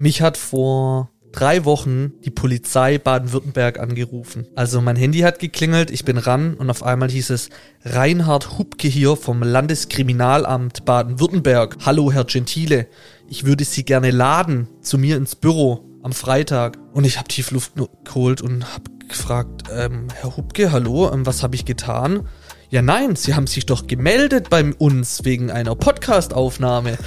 Mich 0.00 0.22
hat 0.22 0.36
vor 0.36 1.10
drei 1.32 1.64
Wochen 1.64 2.12
die 2.24 2.30
Polizei 2.30 2.98
Baden-Württemberg 2.98 3.80
angerufen. 3.80 4.46
Also 4.54 4.80
mein 4.80 4.94
Handy 4.94 5.18
hat 5.20 5.40
geklingelt, 5.40 5.90
ich 5.90 6.04
bin 6.04 6.18
ran 6.18 6.54
und 6.54 6.70
auf 6.70 6.84
einmal 6.84 7.10
hieß 7.10 7.30
es 7.30 7.50
Reinhard 7.82 8.58
Hubke 8.58 8.86
hier 8.86 9.16
vom 9.16 9.42
Landeskriminalamt 9.42 10.84
Baden-Württemberg. 10.84 11.78
Hallo 11.84 12.12
Herr 12.12 12.26
Gentile, 12.26 12.86
ich 13.28 13.44
würde 13.44 13.64
Sie 13.64 13.84
gerne 13.84 14.12
laden 14.12 14.68
zu 14.82 14.98
mir 14.98 15.16
ins 15.16 15.34
Büro 15.34 15.84
am 16.04 16.12
Freitag. 16.12 16.78
Und 16.92 17.02
ich 17.02 17.18
habe 17.18 17.26
tief 17.26 17.50
Luft 17.50 17.72
geholt 18.04 18.40
und 18.40 18.72
habe 18.72 18.84
gefragt, 19.08 19.64
ähm, 19.76 20.06
Herr 20.14 20.36
Hubke, 20.36 20.70
hallo, 20.70 21.10
ähm, 21.12 21.26
was 21.26 21.42
habe 21.42 21.56
ich 21.56 21.64
getan? 21.64 22.28
Ja, 22.70 22.82
nein, 22.82 23.16
Sie 23.16 23.34
haben 23.34 23.46
sich 23.46 23.64
doch 23.64 23.86
gemeldet 23.86 24.50
bei 24.50 24.62
uns 24.76 25.24
wegen 25.24 25.50
einer 25.50 25.74
Podcast-Aufnahme. 25.74 26.98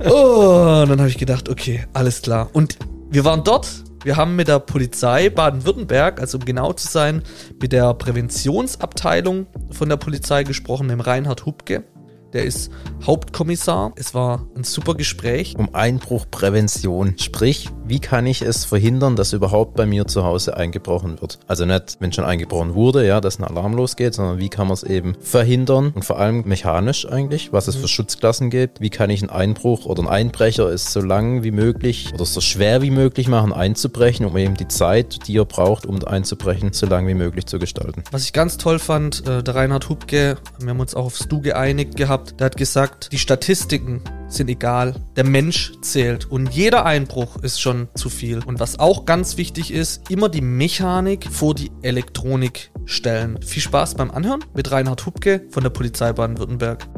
Oh, 0.00 0.80
und 0.82 0.88
dann 0.88 0.98
habe 0.98 1.10
ich 1.10 1.18
gedacht, 1.18 1.50
okay, 1.50 1.84
alles 1.92 2.22
klar. 2.22 2.48
Und 2.54 2.78
wir 3.10 3.26
waren 3.26 3.44
dort. 3.44 3.68
Wir 4.02 4.16
haben 4.16 4.34
mit 4.34 4.48
der 4.48 4.58
Polizei 4.60 5.28
Baden-Württemberg, 5.28 6.20
also 6.22 6.38
um 6.38 6.44
genau 6.46 6.72
zu 6.72 6.88
sein, 6.88 7.22
mit 7.60 7.72
der 7.72 7.92
Präventionsabteilung 7.92 9.46
von 9.72 9.88
der 9.90 9.98
Polizei 9.98 10.44
gesprochen, 10.44 10.88
dem 10.88 11.00
Reinhard 11.00 11.44
Hubke. 11.44 11.84
Der 12.32 12.44
ist 12.44 12.70
Hauptkommissar. 13.04 13.92
Es 13.96 14.14
war 14.14 14.48
ein 14.56 14.64
super 14.64 14.94
Gespräch. 14.94 15.54
Um 15.58 15.74
Einbruchprävention. 15.74 17.18
Sprich, 17.18 17.68
wie 17.86 18.00
kann 18.00 18.26
ich 18.26 18.42
es 18.42 18.64
verhindern, 18.64 19.16
dass 19.16 19.32
überhaupt 19.32 19.74
bei 19.74 19.84
mir 19.84 20.06
zu 20.06 20.24
Hause 20.24 20.56
eingebrochen 20.56 21.20
wird? 21.20 21.38
Also 21.46 21.66
nicht, 21.66 21.98
wenn 22.00 22.12
schon 22.12 22.24
eingebrochen 22.24 22.74
wurde, 22.74 23.06
ja, 23.06 23.20
dass 23.20 23.38
ein 23.38 23.44
Alarm 23.44 23.74
losgeht, 23.74 24.14
sondern 24.14 24.38
wie 24.38 24.48
kann 24.48 24.68
man 24.68 24.74
es 24.74 24.82
eben 24.82 25.14
verhindern 25.20 25.92
und 25.94 26.04
vor 26.04 26.18
allem 26.18 26.42
mechanisch 26.46 27.06
eigentlich, 27.06 27.52
was 27.52 27.68
es 27.68 27.76
für 27.76 27.88
Schutzklassen 27.88 28.48
gibt. 28.50 28.80
Wie 28.80 28.90
kann 28.90 29.10
ich 29.10 29.20
einen 29.20 29.30
Einbruch 29.30 29.84
oder 29.84 30.00
einen 30.00 30.08
Einbrecher 30.08 30.68
es 30.70 30.92
so 30.92 31.00
lang 31.00 31.42
wie 31.42 31.50
möglich 31.50 32.12
oder 32.14 32.24
so 32.24 32.40
schwer 32.40 32.80
wie 32.80 32.90
möglich 32.90 33.28
machen, 33.28 33.52
einzubrechen, 33.52 34.24
um 34.24 34.36
eben 34.36 34.54
die 34.54 34.68
Zeit, 34.68 35.26
die 35.28 35.36
er 35.36 35.44
braucht, 35.44 35.84
um 35.84 36.02
einzubrechen, 36.04 36.72
so 36.72 36.86
lang 36.86 37.06
wie 37.06 37.14
möglich 37.14 37.46
zu 37.46 37.58
gestalten. 37.58 38.02
Was 38.10 38.24
ich 38.24 38.32
ganz 38.32 38.56
toll 38.56 38.78
fand, 38.78 39.26
äh, 39.28 39.42
der 39.42 39.54
Reinhard 39.54 39.88
Hubke, 39.88 40.36
wir 40.58 40.68
haben 40.68 40.80
uns 40.80 40.94
auch 40.94 41.06
aufs 41.06 41.28
Du 41.28 41.40
geeinigt 41.40 41.96
gehabt, 41.96 42.14
gehabt, 42.14 42.40
der 42.40 42.44
hat 42.46 42.56
gesagt, 42.56 43.12
die 43.12 43.18
Statistiken 43.18 44.02
sind 44.34 44.50
egal, 44.50 44.94
der 45.16 45.24
Mensch 45.24 45.72
zählt 45.80 46.30
und 46.30 46.52
jeder 46.52 46.84
Einbruch 46.84 47.36
ist 47.42 47.60
schon 47.60 47.88
zu 47.94 48.08
viel. 48.08 48.42
Und 48.44 48.60
was 48.60 48.78
auch 48.78 49.04
ganz 49.04 49.36
wichtig 49.36 49.72
ist, 49.72 50.10
immer 50.10 50.28
die 50.28 50.40
Mechanik 50.40 51.26
vor 51.30 51.54
die 51.54 51.70
Elektronik 51.82 52.70
stellen. 52.84 53.40
Viel 53.42 53.62
Spaß 53.62 53.94
beim 53.94 54.10
Anhören 54.10 54.44
mit 54.54 54.70
Reinhard 54.70 55.06
Hubke 55.06 55.46
von 55.50 55.62
der 55.62 55.70
Polizei 55.70 56.12
Baden-Württemberg. 56.12 56.88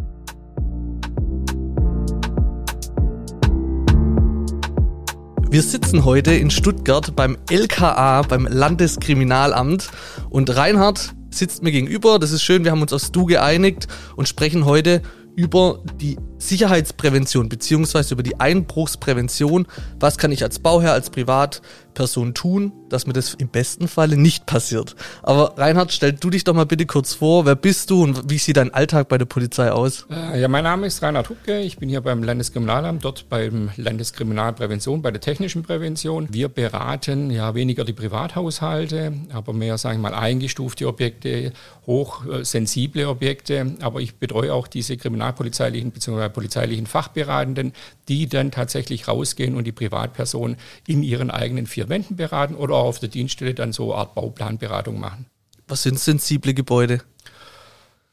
Wir 5.48 5.62
sitzen 5.62 6.04
heute 6.04 6.34
in 6.34 6.50
Stuttgart 6.50 7.14
beim 7.14 7.38
LKA, 7.50 8.22
beim 8.22 8.46
Landeskriminalamt 8.50 9.90
und 10.28 10.54
Reinhard 10.54 11.14
sitzt 11.30 11.62
mir 11.62 11.70
gegenüber. 11.70 12.18
Das 12.18 12.32
ist 12.32 12.42
schön, 12.42 12.64
wir 12.64 12.72
haben 12.72 12.82
uns 12.82 12.92
aufs 12.92 13.12
Du 13.12 13.26
geeinigt 13.26 13.86
und 14.16 14.28
sprechen 14.28 14.64
heute 14.64 15.02
über 15.36 15.82
die 16.00 16.16
Sicherheitsprävention 16.38 17.48
beziehungsweise 17.48 18.14
über 18.14 18.22
die 18.22 18.38
Einbruchsprävention. 18.38 19.66
Was 19.98 20.18
kann 20.18 20.32
ich 20.32 20.42
als 20.42 20.58
Bauherr, 20.58 20.92
als 20.92 21.10
Privatperson 21.10 22.34
tun, 22.34 22.72
dass 22.88 23.06
mir 23.06 23.12
das 23.12 23.34
im 23.34 23.48
besten 23.48 23.88
Falle 23.88 24.16
nicht 24.16 24.46
passiert? 24.46 24.96
Aber 25.22 25.54
Reinhard, 25.56 25.92
stell 25.92 26.12
du 26.12 26.30
dich 26.30 26.44
doch 26.44 26.54
mal 26.54 26.66
bitte 26.66 26.86
kurz 26.86 27.14
vor. 27.14 27.46
Wer 27.46 27.56
bist 27.56 27.90
du 27.90 28.02
und 28.02 28.30
wie 28.30 28.38
sieht 28.38 28.56
dein 28.56 28.72
Alltag 28.74 29.08
bei 29.08 29.18
der 29.18 29.24
Polizei 29.24 29.70
aus? 29.70 30.06
Äh, 30.10 30.40
ja, 30.40 30.48
mein 30.48 30.64
Name 30.64 30.86
ist 30.86 31.02
Reinhard 31.02 31.30
Hubke. 31.30 31.60
Ich 31.60 31.78
bin 31.78 31.88
hier 31.88 32.00
beim 32.00 32.22
Landeskriminalamt, 32.22 33.04
dort 33.04 33.28
beim 33.28 33.70
Landeskriminalprävention, 33.76 35.02
bei 35.02 35.10
der 35.10 35.20
technischen 35.20 35.62
Prävention. 35.62 36.28
Wir 36.30 36.48
beraten 36.48 37.30
ja 37.30 37.54
weniger 37.54 37.84
die 37.84 37.92
Privathaushalte, 37.92 39.14
aber 39.32 39.52
mehr, 39.52 39.78
sagen 39.78 40.02
wir 40.02 40.10
mal, 40.10 40.14
eingestufte 40.14 40.86
Objekte, 40.86 41.52
hochsensible 41.86 43.08
Objekte. 43.08 43.76
Aber 43.80 44.00
ich 44.00 44.16
betreue 44.16 44.52
auch 44.52 44.66
diese 44.66 44.96
kriminalpolizeilichen 44.96 45.90
bzw 45.92 46.25
polizeilichen 46.28 46.86
Fachberatenden, 46.86 47.72
die 48.08 48.28
dann 48.28 48.50
tatsächlich 48.50 49.08
rausgehen 49.08 49.54
und 49.54 49.64
die 49.64 49.72
Privatperson 49.72 50.56
in 50.86 51.02
ihren 51.02 51.30
eigenen 51.30 51.66
vier 51.66 51.88
Wänden 51.88 52.16
beraten 52.16 52.54
oder 52.54 52.74
auch 52.74 52.86
auf 52.86 52.98
der 52.98 53.08
Dienststelle 53.08 53.54
dann 53.54 53.72
so 53.72 53.92
eine 53.92 54.00
Art 54.00 54.14
Bauplanberatung 54.14 54.98
machen. 54.98 55.26
Was 55.68 55.82
sind 55.82 55.98
sensible 55.98 56.54
Gebäude? 56.54 57.00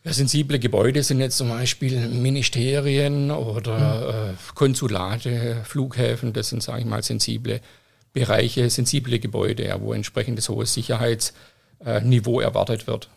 Ja, 0.03 0.11
sensible 0.11 0.59
Gebäude 0.59 1.01
sind 1.01 1.21
jetzt 1.21 1.37
zum 1.37 1.49
Beispiel 1.49 2.09
Ministerien 2.09 3.31
oder 3.31 4.31
äh, 4.31 4.53
Konsulate, 4.53 5.61
Flughäfen. 5.63 6.33
Das 6.33 6.49
sind, 6.49 6.61
sage 6.61 6.81
ich 6.81 6.85
mal, 6.85 7.01
sensible 7.03 7.61
Bereiche, 8.11 8.69
sensible 8.69 9.19
Gebäude, 9.19 9.65
ja, 9.65 9.79
wo 9.79 9.93
entsprechendes 9.93 10.49
hohes 10.49 10.73
Sicherheitsniveau 10.73 12.41
erwartet 12.41 12.85
wird. 12.85 13.09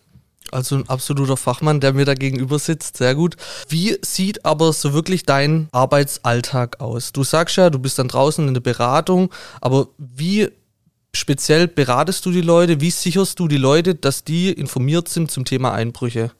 Also 0.52 0.76
ein 0.76 0.88
absoluter 0.88 1.36
Fachmann, 1.36 1.80
der 1.80 1.92
mir 1.92 2.04
da 2.04 2.14
gegenüber 2.14 2.58
sitzt. 2.58 2.96
Sehr 2.96 3.14
gut. 3.14 3.36
Wie 3.68 3.96
sieht 4.02 4.44
aber 4.44 4.72
so 4.72 4.92
wirklich 4.92 5.24
dein 5.24 5.68
Arbeitsalltag 5.72 6.80
aus? 6.80 7.12
Du 7.12 7.24
sagst 7.24 7.56
ja, 7.56 7.70
du 7.70 7.78
bist 7.78 7.98
dann 7.98 8.08
draußen 8.08 8.46
in 8.46 8.54
der 8.54 8.60
Beratung, 8.60 9.30
aber 9.60 9.88
wie 9.98 10.48
speziell 11.14 11.66
beratest 11.66 12.24
du 12.26 12.30
die 12.30 12.40
Leute? 12.40 12.80
Wie 12.80 12.90
sicherst 12.90 13.38
du 13.38 13.48
die 13.48 13.56
Leute, 13.56 13.94
dass 13.94 14.24
die 14.24 14.52
informiert 14.52 15.08
sind 15.08 15.30
zum 15.30 15.44
Thema 15.44 15.72
Einbrüche? 15.72 16.30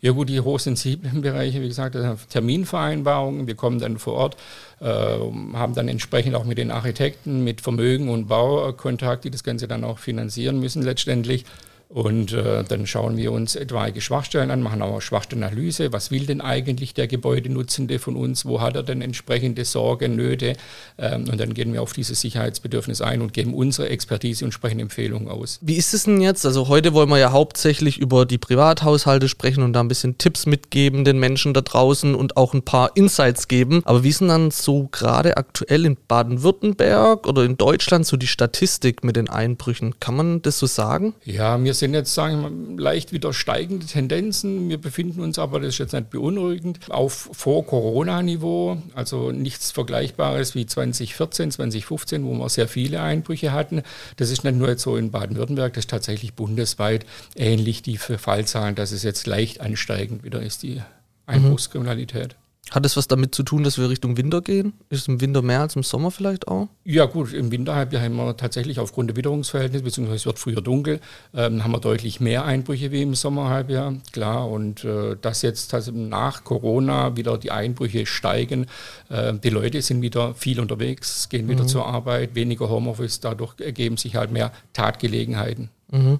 Ja 0.00 0.12
gut, 0.12 0.28
die 0.28 0.40
hochsensiblen 0.40 1.20
Bereiche, 1.22 1.60
wie 1.60 1.68
gesagt, 1.68 1.96
Terminvereinbarungen. 2.30 3.46
Wir 3.46 3.54
kommen 3.54 3.78
dann 3.78 3.98
vor 3.98 4.14
Ort, 4.14 4.36
äh, 4.80 4.86
haben 4.86 5.74
dann 5.74 5.88
entsprechend 5.88 6.34
auch 6.34 6.44
mit 6.44 6.58
den 6.58 6.70
Architekten, 6.70 7.44
mit 7.44 7.60
Vermögen 7.60 8.08
und 8.08 8.28
Baukontakt, 8.28 9.24
die 9.24 9.30
das 9.30 9.44
Ganze 9.44 9.68
dann 9.68 9.84
auch 9.84 9.98
finanzieren 9.98 10.60
müssen 10.60 10.82
letztendlich. 10.82 11.44
Und 11.88 12.32
äh, 12.32 12.64
dann 12.64 12.86
schauen 12.86 13.16
wir 13.16 13.30
uns 13.30 13.54
etwaige 13.54 14.00
Schwachstellen 14.00 14.50
an, 14.50 14.60
machen 14.60 14.82
auch 14.82 15.00
Schwachstellenanalyse. 15.00 15.92
Was 15.92 16.10
will 16.10 16.26
denn 16.26 16.40
eigentlich 16.40 16.94
der 16.94 17.06
Gebäudenutzende 17.06 18.00
von 18.00 18.16
uns? 18.16 18.44
Wo 18.44 18.60
hat 18.60 18.74
er 18.74 18.82
denn 18.82 19.02
entsprechende 19.02 19.64
Sorgen, 19.64 20.16
Nöte? 20.16 20.54
Ähm, 20.98 21.26
und 21.30 21.38
dann 21.38 21.54
gehen 21.54 21.72
wir 21.72 21.82
auf 21.82 21.92
dieses 21.92 22.20
Sicherheitsbedürfnis 22.20 23.00
ein 23.02 23.22
und 23.22 23.32
geben 23.32 23.54
unsere 23.54 23.88
Expertise 23.88 24.44
und 24.44 24.50
sprechen 24.50 24.80
Empfehlungen 24.80 25.28
aus. 25.28 25.60
Wie 25.62 25.76
ist 25.76 25.94
es 25.94 26.04
denn 26.04 26.20
jetzt? 26.20 26.44
Also 26.44 26.66
heute 26.66 26.92
wollen 26.92 27.08
wir 27.08 27.18
ja 27.18 27.30
hauptsächlich 27.30 27.98
über 27.98 28.26
die 28.26 28.38
Privathaushalte 28.38 29.28
sprechen 29.28 29.62
und 29.62 29.72
da 29.72 29.80
ein 29.80 29.88
bisschen 29.88 30.18
Tipps 30.18 30.46
mitgeben 30.46 31.04
den 31.04 31.20
Menschen 31.20 31.54
da 31.54 31.60
draußen 31.60 32.16
und 32.16 32.36
auch 32.36 32.52
ein 32.52 32.62
paar 32.62 32.96
Insights 32.96 33.46
geben. 33.46 33.82
Aber 33.84 34.02
wie 34.02 34.08
ist 34.08 34.20
denn 34.20 34.28
dann 34.28 34.50
so 34.50 34.88
gerade 34.90 35.36
aktuell 35.36 35.86
in 35.86 35.96
Baden-Württemberg 36.08 37.28
oder 37.28 37.44
in 37.44 37.56
Deutschland 37.56 38.06
so 38.06 38.16
die 38.16 38.26
Statistik 38.26 39.04
mit 39.04 39.14
den 39.14 39.28
Einbrüchen? 39.30 40.00
Kann 40.00 40.16
man 40.16 40.42
das 40.42 40.58
so 40.58 40.66
sagen? 40.66 41.14
Ja, 41.24 41.56
mir 41.56 41.75
sind 41.78 41.94
jetzt, 41.94 42.14
sagen 42.14 42.42
wir 42.42 42.82
leicht 42.82 43.12
wieder 43.12 43.32
steigende 43.32 43.86
Tendenzen. 43.86 44.68
Wir 44.68 44.78
befinden 44.78 45.20
uns 45.20 45.38
aber, 45.38 45.60
das 45.60 45.70
ist 45.70 45.78
jetzt 45.78 45.92
nicht 45.92 46.10
beunruhigend, 46.10 46.90
auf 46.90 47.30
Vor-Corona-Niveau. 47.32 48.78
Also 48.94 49.32
nichts 49.32 49.70
Vergleichbares 49.70 50.54
wie 50.54 50.66
2014, 50.66 51.50
2015, 51.52 52.24
wo 52.24 52.34
wir 52.34 52.48
sehr 52.48 52.68
viele 52.68 53.00
Einbrüche 53.00 53.52
hatten. 53.52 53.82
Das 54.16 54.30
ist 54.30 54.44
nicht 54.44 54.56
nur 54.56 54.68
jetzt 54.68 54.82
so 54.82 54.96
in 54.96 55.10
Baden-Württemberg, 55.10 55.74
das 55.74 55.82
ist 55.82 55.90
tatsächlich 55.90 56.34
bundesweit 56.34 57.06
ähnlich 57.34 57.82
die 57.82 57.98
Fallzahlen, 57.98 58.74
dass 58.74 58.92
es 58.92 59.02
jetzt 59.02 59.26
leicht 59.26 59.60
ansteigend 59.60 60.24
wieder 60.24 60.42
ist, 60.42 60.62
die 60.62 60.82
Einbruchskriminalität. 61.26 62.36
Hat 62.72 62.84
es 62.84 62.96
was 62.96 63.06
damit 63.06 63.32
zu 63.32 63.44
tun, 63.44 63.62
dass 63.62 63.78
wir 63.78 63.88
Richtung 63.88 64.16
Winter 64.16 64.42
gehen? 64.42 64.72
Ist 64.90 65.02
es 65.02 65.08
im 65.08 65.20
Winter 65.20 65.40
mehr 65.40 65.60
als 65.60 65.76
im 65.76 65.84
Sommer 65.84 66.10
vielleicht 66.10 66.48
auch? 66.48 66.66
Ja 66.84 67.04
gut, 67.04 67.32
im 67.32 67.52
Winterhalbjahr 67.52 68.02
haben 68.02 68.16
wir 68.16 68.36
tatsächlich 68.36 68.80
aufgrund 68.80 69.10
der 69.10 69.16
Witterungsverhältnisse, 69.16 69.84
beziehungsweise 69.84 70.16
es 70.16 70.26
wird 70.26 70.40
früher 70.40 70.60
dunkel, 70.60 71.00
ähm, 71.32 71.62
haben 71.62 71.70
wir 71.70 71.78
deutlich 71.78 72.18
mehr 72.18 72.44
Einbrüche 72.44 72.90
wie 72.90 73.02
im 73.02 73.14
Sommerhalbjahr, 73.14 73.94
klar. 74.12 74.50
Und 74.50 74.84
äh, 74.84 75.16
dass 75.20 75.42
jetzt 75.42 75.74
also 75.74 75.92
nach 75.92 76.42
Corona 76.42 77.16
wieder 77.16 77.38
die 77.38 77.52
Einbrüche 77.52 78.04
steigen, 78.04 78.66
äh, 79.10 79.34
die 79.34 79.50
Leute 79.50 79.80
sind 79.80 80.02
wieder 80.02 80.34
viel 80.34 80.58
unterwegs, 80.58 81.28
gehen 81.28 81.48
wieder 81.48 81.62
mhm. 81.62 81.68
zur 81.68 81.86
Arbeit, 81.86 82.34
weniger 82.34 82.68
Homeoffice, 82.68 83.20
dadurch 83.20 83.60
ergeben 83.60 83.96
sich 83.96 84.16
halt 84.16 84.32
mehr 84.32 84.50
Tatgelegenheiten. 84.72 85.70
Mhm. 85.92 86.18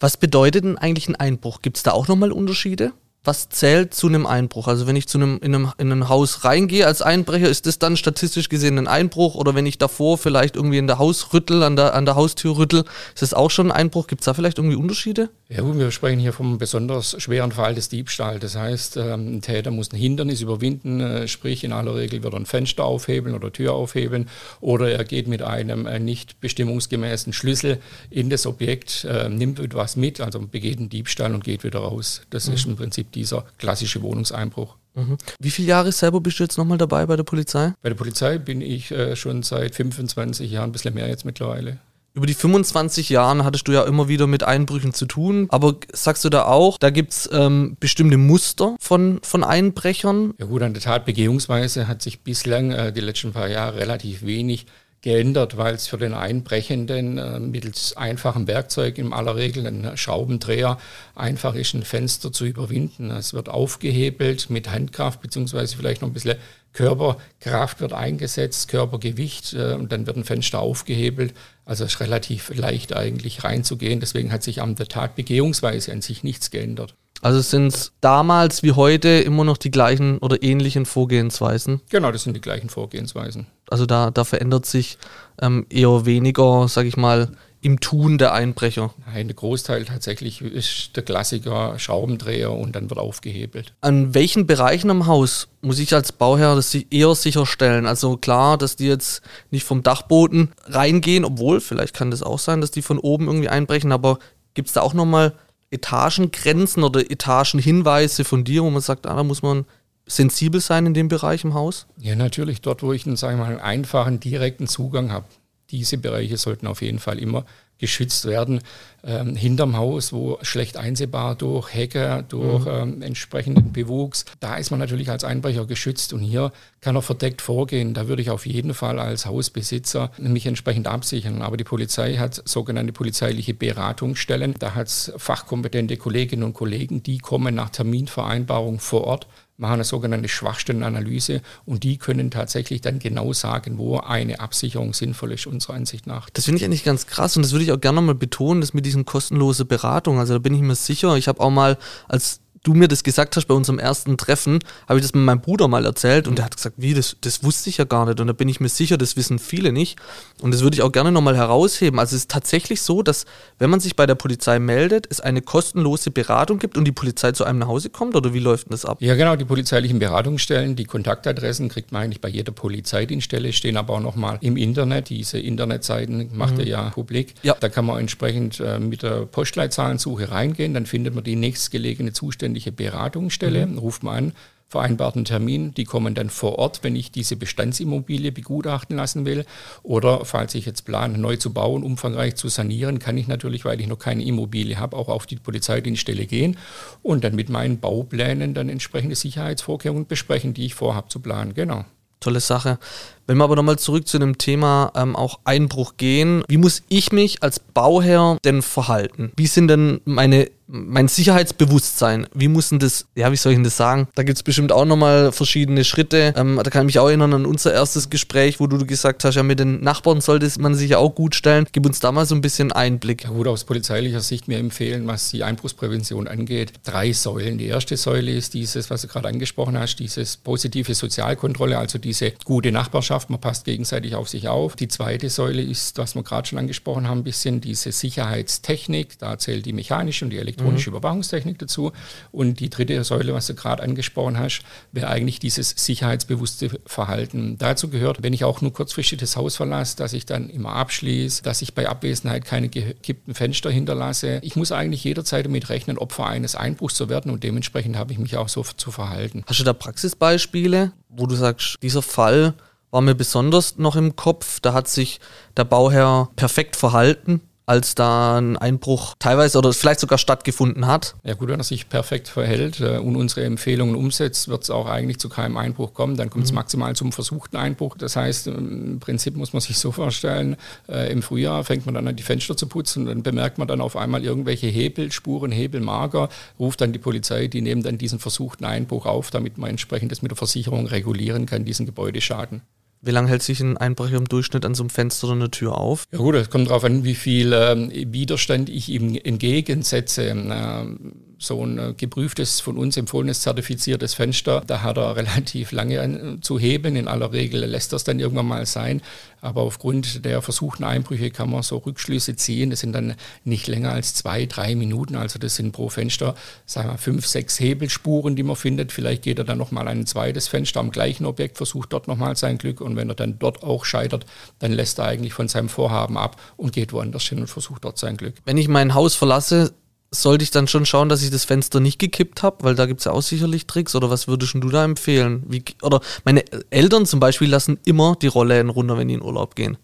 Was 0.00 0.16
bedeutet 0.16 0.64
denn 0.64 0.78
eigentlich 0.78 1.08
ein 1.08 1.16
Einbruch? 1.16 1.60
Gibt 1.60 1.76
es 1.76 1.82
da 1.82 1.92
auch 1.92 2.08
nochmal 2.08 2.32
Unterschiede? 2.32 2.92
Was 3.24 3.48
zählt 3.48 3.94
zu 3.94 4.08
einem 4.08 4.26
Einbruch? 4.26 4.66
Also 4.66 4.86
wenn 4.88 4.96
ich 4.96 5.06
zu 5.06 5.18
einem 5.18 5.38
in, 5.42 5.54
einem 5.54 5.72
in 5.78 5.92
ein 5.92 6.08
Haus 6.08 6.44
reingehe 6.44 6.86
als 6.86 7.02
Einbrecher, 7.02 7.48
ist 7.48 7.66
das 7.66 7.78
dann 7.78 7.96
statistisch 7.96 8.48
gesehen 8.48 8.78
ein 8.78 8.88
Einbruch? 8.88 9.36
Oder 9.36 9.54
wenn 9.54 9.64
ich 9.64 9.78
davor 9.78 10.18
vielleicht 10.18 10.56
irgendwie 10.56 10.78
in 10.78 10.88
der 10.88 10.98
Haus 10.98 11.32
rüttel, 11.32 11.62
an 11.62 11.76
der, 11.76 11.94
an 11.94 12.04
der 12.04 12.16
Haustür 12.16 12.56
rüttel, 12.56 12.84
ist 13.14 13.22
das 13.22 13.32
auch 13.32 13.50
schon 13.50 13.70
ein 13.70 13.72
Einbruch? 13.72 14.08
Gibt 14.08 14.22
es 14.22 14.24
da 14.24 14.34
vielleicht 14.34 14.58
irgendwie 14.58 14.76
Unterschiede? 14.76 15.28
Ja 15.48 15.60
gut, 15.60 15.78
wir 15.78 15.90
sprechen 15.92 16.18
hier 16.18 16.32
vom 16.32 16.58
besonders 16.58 17.14
schweren 17.22 17.52
Fall 17.52 17.74
des 17.74 17.88
Diebstahls. 17.90 18.40
Das 18.40 18.56
heißt, 18.56 18.96
ähm, 18.96 19.36
ein 19.36 19.42
Täter 19.42 19.70
muss 19.70 19.92
ein 19.92 19.96
Hindernis 19.96 20.40
überwinden, 20.40 21.00
äh, 21.00 21.28
sprich 21.28 21.62
in 21.62 21.72
aller 21.72 21.94
Regel 21.94 22.24
wird 22.24 22.34
er 22.34 22.40
ein 22.40 22.46
Fenster 22.46 22.84
aufhebeln 22.84 23.34
oder 23.36 23.52
Tür 23.52 23.74
aufhebeln 23.74 24.28
oder 24.60 24.90
er 24.90 25.04
geht 25.04 25.28
mit 25.28 25.42
einem 25.42 25.86
äh, 25.86 26.00
nicht 26.00 26.40
bestimmungsgemäßen 26.40 27.32
Schlüssel 27.32 27.78
in 28.10 28.30
das 28.30 28.46
Objekt, 28.46 29.04
äh, 29.04 29.28
nimmt 29.28 29.60
etwas 29.60 29.94
mit, 29.94 30.20
also 30.20 30.40
begeht 30.40 30.78
einen 30.78 30.88
Diebstahl 30.88 31.34
und 31.34 31.44
geht 31.44 31.62
wieder 31.62 31.80
raus. 31.80 32.22
Das 32.30 32.48
mhm. 32.48 32.54
ist 32.54 32.66
im 32.66 32.76
Prinzip 32.76 33.11
dieser 33.14 33.44
klassische 33.58 34.02
Wohnungseinbruch. 34.02 34.76
Mhm. 34.94 35.16
Wie 35.38 35.50
viele 35.50 35.68
Jahre 35.68 35.92
selber 35.92 36.20
bist 36.20 36.38
du 36.38 36.44
jetzt 36.44 36.58
nochmal 36.58 36.78
dabei 36.78 37.06
bei 37.06 37.16
der 37.16 37.24
Polizei? 37.24 37.72
Bei 37.82 37.88
der 37.88 37.96
Polizei 37.96 38.38
bin 38.38 38.60
ich 38.60 38.90
äh, 38.90 39.16
schon 39.16 39.42
seit 39.42 39.74
25 39.74 40.50
Jahren, 40.50 40.70
ein 40.70 40.72
bisschen 40.72 40.94
mehr 40.94 41.08
jetzt 41.08 41.24
mittlerweile. 41.24 41.78
Über 42.14 42.26
die 42.26 42.34
25 42.34 43.08
Jahre 43.08 43.42
hattest 43.42 43.66
du 43.68 43.72
ja 43.72 43.84
immer 43.84 44.06
wieder 44.06 44.26
mit 44.26 44.42
Einbrüchen 44.42 44.92
zu 44.92 45.06
tun. 45.06 45.46
Aber 45.48 45.76
sagst 45.92 46.24
du 46.24 46.28
da 46.28 46.44
auch, 46.44 46.76
da 46.76 46.90
gibt 46.90 47.12
es 47.12 47.30
ähm, 47.32 47.78
bestimmte 47.80 48.18
Muster 48.18 48.76
von, 48.78 49.20
von 49.22 49.42
Einbrechern? 49.42 50.34
Ja 50.38 50.44
gut, 50.44 50.60
an 50.60 50.74
der 50.74 50.82
Tatbegehungsweise 50.82 51.88
hat 51.88 52.02
sich 52.02 52.20
bislang 52.20 52.70
äh, 52.72 52.92
die 52.92 53.00
letzten 53.00 53.32
paar 53.32 53.48
Jahre 53.48 53.78
relativ 53.78 54.26
wenig 54.26 54.66
geändert, 55.02 55.56
weil 55.56 55.74
es 55.74 55.88
für 55.88 55.98
den 55.98 56.14
Einbrechenden 56.14 57.18
äh, 57.18 57.40
mittels 57.40 57.96
einfachem 57.96 58.46
Werkzeug, 58.46 58.98
in 58.98 59.12
aller 59.12 59.36
Regel 59.36 59.66
ein 59.66 59.96
Schraubendreher, 59.96 60.78
einfach 61.14 61.54
ist, 61.54 61.74
ein 61.74 61.82
Fenster 61.82 62.32
zu 62.32 62.46
überwinden. 62.46 63.10
Es 63.10 63.34
wird 63.34 63.48
aufgehebelt 63.48 64.48
mit 64.48 64.70
Handkraft, 64.70 65.20
beziehungsweise 65.20 65.76
vielleicht 65.76 66.02
noch 66.02 66.08
ein 66.08 66.14
bisschen 66.14 66.36
Körperkraft 66.72 67.80
wird 67.80 67.92
eingesetzt, 67.92 68.68
Körpergewicht, 68.68 69.52
äh, 69.54 69.74
und 69.74 69.92
dann 69.92 70.06
wird 70.06 70.16
ein 70.16 70.24
Fenster 70.24 70.60
aufgehebelt. 70.60 71.34
Also 71.64 71.84
es 71.84 71.94
ist 71.94 72.00
relativ 72.00 72.54
leicht 72.54 72.94
eigentlich 72.94 73.44
reinzugehen. 73.44 74.00
Deswegen 74.00 74.32
hat 74.32 74.42
sich 74.42 74.62
an 74.62 74.76
der 74.76 74.86
Tatbegehungsweise 74.86 75.92
an 75.92 76.00
sich 76.00 76.22
nichts 76.22 76.50
geändert. 76.50 76.94
Also 77.22 77.40
sind 77.40 77.68
es 77.68 77.92
damals 78.00 78.64
wie 78.64 78.72
heute 78.72 79.08
immer 79.08 79.44
noch 79.44 79.56
die 79.56 79.70
gleichen 79.70 80.18
oder 80.18 80.42
ähnlichen 80.42 80.86
Vorgehensweisen? 80.86 81.80
Genau, 81.88 82.10
das 82.10 82.24
sind 82.24 82.34
die 82.34 82.40
gleichen 82.40 82.68
Vorgehensweisen. 82.68 83.46
Also 83.70 83.86
da, 83.86 84.10
da 84.10 84.24
verändert 84.24 84.66
sich 84.66 84.98
ähm, 85.40 85.64
eher 85.70 86.04
weniger, 86.04 86.66
sag 86.68 86.84
ich 86.84 86.96
mal, 86.96 87.30
im 87.60 87.78
Tun 87.78 88.18
der 88.18 88.32
Einbrecher. 88.32 88.92
Nein, 89.06 89.28
der 89.28 89.36
Großteil 89.36 89.84
tatsächlich 89.84 90.42
ist 90.42 90.96
der 90.96 91.04
Klassiker 91.04 91.78
Schraubendreher 91.78 92.50
und 92.50 92.74
dann 92.74 92.90
wird 92.90 92.98
aufgehebelt. 92.98 93.72
An 93.80 94.14
welchen 94.14 94.48
Bereichen 94.48 94.90
am 94.90 95.06
Haus 95.06 95.46
muss 95.60 95.78
ich 95.78 95.94
als 95.94 96.10
Bauherr 96.10 96.56
das 96.56 96.74
eher 96.74 97.14
sicherstellen? 97.14 97.86
Also 97.86 98.16
klar, 98.16 98.58
dass 98.58 98.74
die 98.74 98.88
jetzt 98.88 99.22
nicht 99.52 99.64
vom 99.64 99.84
Dachboden 99.84 100.50
reingehen, 100.64 101.24
obwohl 101.24 101.60
vielleicht 101.60 101.94
kann 101.94 102.10
das 102.10 102.24
auch 102.24 102.40
sein, 102.40 102.60
dass 102.60 102.72
die 102.72 102.82
von 102.82 102.98
oben 102.98 103.28
irgendwie 103.28 103.48
einbrechen, 103.48 103.92
aber 103.92 104.18
gibt 104.54 104.66
es 104.66 104.74
da 104.74 104.80
auch 104.80 104.92
nochmal 104.92 105.32
Etagengrenzen 105.72 106.84
oder 106.84 107.10
Etagenhinweise 107.10 108.24
von 108.24 108.44
dir, 108.44 108.62
wo 108.62 108.70
man 108.70 108.82
sagt, 108.82 109.06
ah, 109.06 109.16
da 109.16 109.22
muss 109.22 109.42
man 109.42 109.64
sensibel 110.06 110.60
sein 110.60 110.86
in 110.86 110.94
dem 110.94 111.08
Bereich 111.08 111.44
im 111.44 111.54
Haus? 111.54 111.86
Ja, 111.98 112.14
natürlich. 112.14 112.60
Dort, 112.60 112.82
wo 112.82 112.92
ich 112.92 113.06
einen, 113.06 113.16
sagen 113.16 113.38
wir 113.38 113.46
mal, 113.46 113.60
einfachen, 113.60 114.20
direkten 114.20 114.66
Zugang 114.66 115.10
habe. 115.10 115.26
Diese 115.70 115.96
Bereiche 115.96 116.36
sollten 116.36 116.66
auf 116.66 116.82
jeden 116.82 116.98
Fall 116.98 117.18
immer 117.18 117.46
geschützt 117.82 118.26
werden. 118.26 118.60
Ähm, 119.04 119.34
hinterm 119.34 119.76
Haus, 119.76 120.12
wo 120.12 120.38
schlecht 120.42 120.76
einsehbar 120.76 121.34
durch 121.34 121.74
Hecke, 121.74 122.24
durch 122.28 122.64
mhm. 122.64 122.70
ähm, 122.70 123.02
entsprechenden 123.02 123.72
Bewuchs, 123.72 124.24
da 124.38 124.54
ist 124.54 124.70
man 124.70 124.78
natürlich 124.78 125.10
als 125.10 125.24
Einbrecher 125.24 125.66
geschützt 125.66 126.12
und 126.12 126.20
hier 126.20 126.52
kann 126.80 126.94
er 126.94 127.02
verdeckt 127.02 127.42
vorgehen. 127.42 127.92
Da 127.92 128.06
würde 128.06 128.22
ich 128.22 128.30
auf 128.30 128.46
jeden 128.46 128.72
Fall 128.72 129.00
als 129.00 129.26
Hausbesitzer 129.26 130.12
mich 130.18 130.46
entsprechend 130.46 130.86
absichern. 130.86 131.42
Aber 131.42 131.56
die 131.56 131.64
Polizei 131.64 132.14
hat 132.14 132.40
sogenannte 132.48 132.92
polizeiliche 132.92 133.52
Beratungsstellen. 133.52 134.54
Da 134.60 134.76
hat 134.76 134.86
es 134.86 135.12
fachkompetente 135.16 135.96
Kolleginnen 135.96 136.44
und 136.44 136.54
Kollegen, 136.54 137.02
die 137.02 137.18
kommen 137.18 137.56
nach 137.56 137.70
Terminvereinbarung 137.70 138.78
vor 138.78 139.02
Ort 139.02 139.26
machen 139.56 139.74
eine 139.74 139.84
sogenannte 139.84 140.28
Schwachstellenanalyse 140.28 141.40
und 141.64 141.84
die 141.84 141.96
können 141.96 142.30
tatsächlich 142.30 142.80
dann 142.80 142.98
genau 142.98 143.32
sagen, 143.32 143.78
wo 143.78 143.98
eine 143.98 144.40
Absicherung 144.40 144.92
sinnvoll 144.92 145.32
ist, 145.32 145.46
unserer 145.46 145.74
Ansicht 145.74 146.06
nach. 146.06 146.28
Das 146.30 146.44
finde 146.44 146.58
ich 146.58 146.64
eigentlich 146.64 146.84
ganz 146.84 147.06
krass 147.06 147.36
und 147.36 147.42
das 147.42 147.52
würde 147.52 147.64
ich 147.64 147.72
auch 147.72 147.80
gerne 147.80 148.00
mal 148.00 148.14
betonen, 148.14 148.60
dass 148.60 148.74
mit 148.74 148.84
diesen 148.84 149.04
kostenlose 149.04 149.64
Beratung, 149.64 150.18
also 150.18 150.34
da 150.34 150.38
bin 150.38 150.54
ich 150.54 150.60
mir 150.60 150.74
sicher, 150.74 151.16
ich 151.16 151.28
habe 151.28 151.40
auch 151.40 151.50
mal 151.50 151.78
als 152.08 152.41
du 152.62 152.74
mir 152.74 152.88
das 152.88 153.02
gesagt 153.02 153.36
hast 153.36 153.46
bei 153.46 153.54
unserem 153.54 153.78
ersten 153.78 154.16
Treffen, 154.16 154.60
habe 154.88 154.98
ich 154.98 155.04
das 155.04 155.14
mit 155.14 155.24
meinem 155.24 155.40
Bruder 155.40 155.66
mal 155.66 155.84
erzählt 155.84 156.28
und 156.28 156.38
der 156.38 156.44
hat 156.44 156.56
gesagt, 156.56 156.76
wie, 156.78 156.94
das, 156.94 157.16
das 157.20 157.42
wusste 157.42 157.70
ich 157.70 157.78
ja 157.78 157.84
gar 157.84 158.06
nicht. 158.06 158.20
Und 158.20 158.28
da 158.28 158.32
bin 158.32 158.48
ich 158.48 158.60
mir 158.60 158.68
sicher, 158.68 158.96
das 158.96 159.16
wissen 159.16 159.38
viele 159.38 159.72
nicht. 159.72 159.98
Und 160.40 160.54
das 160.54 160.62
würde 160.62 160.76
ich 160.76 160.82
auch 160.82 160.92
gerne 160.92 161.10
nochmal 161.10 161.36
herausheben. 161.36 161.98
Also 161.98 162.14
es 162.14 162.22
ist 162.22 162.30
tatsächlich 162.30 162.82
so, 162.82 163.02
dass 163.02 163.24
wenn 163.58 163.70
man 163.70 163.80
sich 163.80 163.96
bei 163.96 164.06
der 164.06 164.14
Polizei 164.14 164.58
meldet, 164.58 165.06
es 165.10 165.20
eine 165.20 165.42
kostenlose 165.42 166.10
Beratung 166.10 166.58
gibt 166.58 166.76
und 166.76 166.84
die 166.84 166.92
Polizei 166.92 167.32
zu 167.32 167.44
einem 167.44 167.58
nach 167.58 167.66
Hause 167.66 167.90
kommt 167.90 168.14
oder 168.14 168.32
wie 168.32 168.38
läuft 168.38 168.66
denn 168.66 168.72
das 168.72 168.84
ab? 168.84 168.98
Ja, 169.00 169.16
genau, 169.16 169.34
die 169.34 169.44
polizeilichen 169.44 169.98
Beratungsstellen, 169.98 170.76
die 170.76 170.84
Kontaktadressen 170.84 171.68
kriegt 171.68 171.90
man 171.90 172.02
eigentlich 172.02 172.20
bei 172.20 172.28
jeder 172.28 172.52
Polizeidienststelle, 172.52 173.52
stehen 173.52 173.76
aber 173.76 173.94
auch 173.94 174.00
nochmal 174.00 174.38
im 174.40 174.56
Internet. 174.56 175.08
Diese 175.08 175.38
Internetseiten 175.38 176.30
macht 176.32 176.54
mhm. 176.54 176.60
er 176.60 176.66
ja 176.66 176.90
publik. 176.90 177.34
Ja. 177.42 177.56
Da 177.58 177.68
kann 177.68 177.86
man 177.86 177.98
entsprechend 177.98 178.60
äh, 178.60 178.78
mit 178.78 179.02
der 179.02 179.26
Postleitzahlensuche 179.26 180.30
reingehen, 180.30 180.74
dann 180.74 180.86
findet 180.86 181.14
man 181.14 181.24
die 181.24 181.36
nächstgelegene 181.36 182.12
Zuständigkeit 182.12 182.51
zuständige 182.52 182.72
Beratungsstelle, 182.72 183.66
mhm. 183.66 183.78
ruft 183.78 184.02
man 184.02 184.16
an, 184.16 184.32
vereinbarten 184.68 185.26
Termin, 185.26 185.74
die 185.74 185.84
kommen 185.84 186.14
dann 186.14 186.30
vor 186.30 186.58
Ort, 186.58 186.82
wenn 186.82 186.96
ich 186.96 187.10
diese 187.10 187.36
Bestandsimmobilie 187.36 188.32
begutachten 188.32 188.96
lassen 188.96 189.26
will. 189.26 189.44
Oder 189.82 190.24
falls 190.24 190.54
ich 190.54 190.64
jetzt 190.64 190.86
plane, 190.86 191.18
neu 191.18 191.36
zu 191.36 191.52
bauen, 191.52 191.82
umfangreich 191.82 192.36
zu 192.36 192.48
sanieren, 192.48 192.98
kann 192.98 193.18
ich 193.18 193.28
natürlich, 193.28 193.66
weil 193.66 193.80
ich 193.82 193.86
noch 193.86 193.98
keine 193.98 194.24
Immobilie 194.24 194.78
habe, 194.78 194.96
auch 194.96 195.08
auf 195.08 195.26
die 195.26 195.36
Polizeidienststelle 195.36 196.24
gehen 196.24 196.56
und 197.02 197.22
dann 197.22 197.34
mit 197.34 197.50
meinen 197.50 197.80
Bauplänen 197.80 198.54
dann 198.54 198.70
entsprechende 198.70 199.14
Sicherheitsvorkehrungen 199.14 200.06
besprechen, 200.06 200.54
die 200.54 200.64
ich 200.64 200.74
vorhabe 200.74 201.08
zu 201.08 201.20
planen. 201.20 201.52
Genau. 201.52 201.84
Tolle 202.20 202.40
Sache. 202.40 202.78
Wenn 203.26 203.38
wir 203.38 203.44
aber 203.44 203.56
nochmal 203.56 203.78
zurück 203.78 204.06
zu 204.06 204.18
dem 204.18 204.38
Thema 204.38 204.92
ähm, 204.94 205.16
auch 205.16 205.40
Einbruch 205.44 205.96
gehen, 205.96 206.42
wie 206.48 206.56
muss 206.56 206.82
ich 206.88 207.12
mich 207.12 207.42
als 207.42 207.60
Bauherr 207.60 208.38
denn 208.44 208.62
verhalten? 208.62 209.32
Wie 209.36 209.46
sind 209.46 209.68
denn 209.68 210.00
meine 210.04 210.48
mein 210.72 211.06
Sicherheitsbewusstsein, 211.08 212.26
wie 212.34 212.48
muss 212.48 212.70
denn 212.70 212.78
das, 212.78 213.04
ja, 213.14 213.30
wie 213.30 213.36
soll 213.36 213.52
ich 213.52 213.56
denn 213.56 213.64
das 213.64 213.76
sagen? 213.76 214.08
Da 214.14 214.22
gibt 214.22 214.38
es 214.38 214.42
bestimmt 214.42 214.72
auch 214.72 214.86
nochmal 214.86 215.30
verschiedene 215.30 215.84
Schritte. 215.84 216.32
Ähm, 216.34 216.58
da 216.62 216.70
kann 216.70 216.82
ich 216.82 216.94
mich 216.94 216.98
auch 216.98 217.08
erinnern 217.08 217.34
an 217.34 217.46
unser 217.46 217.74
erstes 217.74 218.08
Gespräch, 218.08 218.58
wo 218.58 218.66
du 218.66 218.84
gesagt 218.86 219.22
hast, 219.24 219.34
ja, 219.34 219.42
mit 219.42 219.60
den 219.60 219.82
Nachbarn 219.82 220.22
sollte 220.22 220.50
man 220.60 220.74
sich 220.74 220.90
ja 220.90 220.98
auch 220.98 221.14
gut 221.14 221.34
stellen. 221.34 221.66
Gib 221.72 221.84
uns 221.84 222.00
da 222.00 222.10
mal 222.10 222.24
so 222.24 222.34
ein 222.34 222.40
bisschen 222.40 222.72
Einblick. 222.72 223.24
Ja 223.24 223.30
gut, 223.30 223.48
aus 223.48 223.64
polizeilicher 223.64 224.20
Sicht 224.20 224.48
mir 224.48 224.58
empfehlen, 224.58 225.06
was 225.06 225.30
die 225.30 225.44
Einbruchsprävention 225.44 226.26
angeht, 226.26 226.72
drei 226.84 227.12
Säulen. 227.12 227.58
Die 227.58 227.66
erste 227.66 227.98
Säule 227.98 228.32
ist 228.32 228.54
dieses, 228.54 228.88
was 228.88 229.02
du 229.02 229.08
gerade 229.08 229.28
angesprochen 229.28 229.78
hast, 229.78 229.96
dieses 229.96 230.38
positive 230.38 230.94
Sozialkontrolle, 230.94 231.76
also 231.76 231.98
diese 231.98 232.32
gute 232.44 232.72
Nachbarschaft, 232.72 233.11
man 233.28 233.40
passt 233.40 233.64
gegenseitig 233.64 234.14
auf 234.14 234.28
sich 234.28 234.48
auf. 234.48 234.76
Die 234.76 234.88
zweite 234.88 235.28
Säule 235.30 235.62
ist, 235.62 235.98
was 235.98 236.14
wir 236.14 236.22
gerade 236.22 236.48
schon 236.48 236.58
angesprochen 236.58 237.08
haben, 237.08 237.18
ein 237.18 237.24
bisschen 237.24 237.60
diese 237.60 237.92
Sicherheitstechnik. 237.92 239.18
Da 239.18 239.38
zählt 239.38 239.66
die 239.66 239.72
mechanische 239.72 240.24
und 240.24 240.30
die 240.30 240.38
elektronische 240.38 240.62
elektronische 240.62 240.90
mhm. 240.90 240.96
Überwachungstechnik 240.96 241.58
dazu. 241.58 241.92
Und 242.30 242.60
die 242.60 242.70
dritte 242.70 243.02
Säule, 243.04 243.34
was 243.34 243.46
du 243.46 243.54
gerade 243.54 243.82
angesprochen 243.82 244.38
hast, 244.38 244.62
wäre 244.92 245.08
eigentlich 245.08 245.38
dieses 245.38 245.70
sicherheitsbewusste 245.70 246.70
Verhalten. 246.86 247.56
Dazu 247.58 247.88
gehört, 247.88 248.22
wenn 248.22 248.32
ich 248.32 248.44
auch 248.44 248.60
nur 248.60 248.72
kurzfristig 248.72 249.18
das 249.18 249.36
Haus 249.36 249.56
verlasse, 249.56 249.96
dass 249.96 250.12
ich 250.12 250.26
dann 250.26 250.50
immer 250.50 250.74
abschließe, 250.74 251.42
dass 251.42 251.62
ich 251.62 251.74
bei 251.74 251.88
Abwesenheit 251.88 252.44
keine 252.44 252.68
gekippten 252.68 253.34
Fenster 253.34 253.70
hinterlasse. 253.70 254.40
Ich 254.42 254.56
muss 254.56 254.72
eigentlich 254.72 255.04
jederzeit 255.04 255.44
damit 255.44 255.68
rechnen, 255.68 255.98
Opfer 255.98 256.26
eines 256.26 256.54
Einbruchs 256.54 256.94
zu 256.94 257.08
werden 257.08 257.30
und 257.30 257.42
dementsprechend 257.42 257.96
habe 257.96 258.12
ich 258.12 258.18
mich 258.18 258.36
auch 258.36 258.48
so 258.48 258.62
zu 258.62 258.90
verhalten. 258.90 259.44
Hast 259.46 259.60
du 259.60 259.64
da 259.64 259.72
Praxisbeispiele, 259.72 260.92
wo 261.08 261.26
du 261.26 261.34
sagst, 261.34 261.76
dieser 261.82 262.02
Fall 262.02 262.54
war 262.92 263.00
mir 263.00 263.16
besonders 263.16 263.78
noch 263.78 263.96
im 263.96 264.14
Kopf, 264.14 264.60
da 264.60 264.74
hat 264.74 264.86
sich 264.86 265.18
der 265.56 265.64
Bauherr 265.64 266.28
perfekt 266.36 266.76
verhalten? 266.76 267.40
als 267.64 267.94
da 267.94 268.38
ein 268.38 268.56
Einbruch 268.56 269.14
teilweise 269.18 269.56
oder 269.56 269.72
vielleicht 269.72 270.00
sogar 270.00 270.18
stattgefunden 270.18 270.86
hat. 270.86 271.14
Ja 271.22 271.34
gut, 271.34 271.48
wenn 271.48 271.60
er 271.60 271.64
sich 271.64 271.88
perfekt 271.88 272.28
verhält 272.28 272.80
äh, 272.80 272.98
und 272.98 273.16
unsere 273.16 273.44
Empfehlungen 273.44 273.94
umsetzt, 273.94 274.48
wird 274.48 274.64
es 274.64 274.70
auch 274.70 274.86
eigentlich 274.86 275.18
zu 275.18 275.28
keinem 275.28 275.56
Einbruch 275.56 275.94
kommen. 275.94 276.16
Dann 276.16 276.28
kommt 276.28 276.44
es 276.44 276.50
mhm. 276.50 276.56
maximal 276.56 276.96
zum 276.96 277.12
versuchten 277.12 277.56
Einbruch. 277.56 277.96
Das 277.96 278.16
heißt, 278.16 278.48
im 278.48 278.98
Prinzip 278.98 279.36
muss 279.36 279.52
man 279.52 279.60
sich 279.60 279.78
so 279.78 279.92
vorstellen, 279.92 280.56
äh, 280.88 281.10
im 281.12 281.22
Frühjahr 281.22 281.62
fängt 281.64 281.86
man 281.86 281.94
dann 281.94 282.08
an, 282.08 282.16
die 282.16 282.22
Fenster 282.24 282.56
zu 282.56 282.66
putzen 282.66 283.02
und 283.02 283.08
dann 283.08 283.22
bemerkt 283.22 283.58
man 283.58 283.68
dann 283.68 283.80
auf 283.80 283.96
einmal 283.96 284.24
irgendwelche 284.24 284.66
Hebelspuren, 284.66 285.52
Hebelmarker, 285.52 286.28
ruft 286.58 286.80
dann 286.80 286.92
die 286.92 286.98
Polizei, 286.98 287.46
die 287.46 287.62
nehmen 287.62 287.82
dann 287.82 287.96
diesen 287.96 288.18
versuchten 288.18 288.64
Einbruch 288.64 289.06
auf, 289.06 289.30
damit 289.30 289.56
man 289.56 289.70
entsprechend 289.70 290.10
das 290.10 290.20
mit 290.20 290.32
der 290.32 290.36
Versicherung 290.36 290.88
regulieren 290.88 291.46
kann, 291.46 291.64
diesen 291.64 291.86
Gebäudeschaden. 291.86 292.62
Wie 293.04 293.10
lange 293.10 293.28
hält 293.28 293.42
sich 293.42 293.60
ein 293.60 293.76
Einbrecher 293.76 294.16
im 294.16 294.28
Durchschnitt 294.28 294.64
an 294.64 294.76
so 294.76 294.84
einem 294.84 294.90
Fenster 294.90 295.26
oder 295.26 295.36
einer 295.36 295.50
Tür 295.50 295.76
auf? 295.76 296.06
Ja 296.12 296.18
gut, 296.18 296.36
es 296.36 296.50
kommt 296.50 296.68
darauf 296.68 296.84
an, 296.84 297.02
wie 297.02 297.16
viel 297.16 297.52
ähm, 297.52 297.90
Widerstand 297.92 298.70
ich 298.70 298.88
ihm 298.88 299.16
entgegensetze. 299.16 300.26
Ähm, 300.26 301.12
so 301.36 301.66
ein 301.66 301.78
äh, 301.78 301.94
geprüftes, 301.96 302.60
von 302.60 302.78
uns 302.78 302.96
empfohlenes, 302.96 303.40
zertifiziertes 303.40 304.14
Fenster, 304.14 304.62
da 304.64 304.82
hat 304.82 304.98
er 304.98 305.16
relativ 305.16 305.72
lange 305.72 306.38
zu 306.42 306.60
heben. 306.60 306.94
In 306.94 307.08
aller 307.08 307.32
Regel 307.32 307.64
lässt 307.64 307.92
das 307.92 308.04
dann 308.04 308.20
irgendwann 308.20 308.46
mal 308.46 308.66
sein. 308.66 309.02
Aber 309.42 309.62
aufgrund 309.62 310.24
der 310.24 310.40
versuchten 310.40 310.84
Einbrüche 310.84 311.32
kann 311.32 311.50
man 311.50 311.64
so 311.64 311.76
Rückschlüsse 311.78 312.36
ziehen. 312.36 312.70
Das 312.70 312.80
sind 312.80 312.92
dann 312.92 313.16
nicht 313.44 313.66
länger 313.66 313.92
als 313.92 314.14
zwei, 314.14 314.46
drei 314.46 314.76
Minuten. 314.76 315.16
Also 315.16 315.40
das 315.40 315.56
sind 315.56 315.72
pro 315.72 315.88
Fenster, 315.88 316.36
sagen 316.64 316.90
wir, 316.90 316.96
fünf, 316.96 317.26
sechs 317.26 317.58
Hebelspuren, 317.58 318.36
die 318.36 318.44
man 318.44 318.54
findet. 318.54 318.92
Vielleicht 318.92 319.22
geht 319.22 319.38
er 319.38 319.44
dann 319.44 319.58
nochmal 319.58 319.88
ein 319.88 320.06
zweites 320.06 320.46
Fenster 320.46 320.78
am 320.78 320.92
gleichen 320.92 321.26
Objekt, 321.26 321.56
versucht 321.56 321.92
dort 321.92 322.06
nochmal 322.06 322.36
sein 322.36 322.56
Glück. 322.56 322.80
Und 322.80 322.94
wenn 322.94 323.08
er 323.08 323.16
dann 323.16 323.40
dort 323.40 323.64
auch 323.64 323.84
scheitert, 323.84 324.26
dann 324.60 324.70
lässt 324.70 325.00
er 325.00 325.06
eigentlich 325.06 325.34
von 325.34 325.48
seinem 325.48 325.68
Vorhaben 325.68 326.16
ab 326.16 326.40
und 326.56 326.72
geht 326.72 326.92
woanders 326.92 327.24
hin 327.24 327.40
und 327.40 327.48
versucht 327.48 327.84
dort 327.84 327.98
sein 327.98 328.16
Glück. 328.16 328.36
Wenn 328.44 328.58
ich 328.58 328.68
mein 328.68 328.94
Haus 328.94 329.16
verlasse, 329.16 329.74
sollte 330.14 330.44
ich 330.44 330.50
dann 330.50 330.68
schon 330.68 330.86
schauen, 330.86 331.08
dass 331.08 331.22
ich 331.22 331.30
das 331.30 331.44
Fenster 331.44 331.80
nicht 331.80 331.98
gekippt 331.98 332.42
habe, 332.42 332.64
weil 332.64 332.74
da 332.74 332.86
gibt 332.86 333.00
es 333.00 333.06
ja 333.06 333.12
auch 333.12 333.22
sicherlich 333.22 333.66
Tricks. 333.66 333.94
Oder 333.94 334.10
was 334.10 334.28
würdest 334.28 334.54
du 334.54 334.68
da 334.68 334.84
empfehlen? 334.84 335.42
Wie, 335.48 335.64
oder 335.80 336.00
meine 336.24 336.44
Eltern 336.70 337.06
zum 337.06 337.18
Beispiel 337.18 337.48
lassen 337.48 337.78
immer 337.84 338.16
die 338.20 338.26
Rollläden 338.26 338.70
runter, 338.70 338.98
wenn 338.98 339.08
die 339.08 339.14
in 339.14 339.22
Urlaub 339.22 339.56
gehen. 339.56 339.78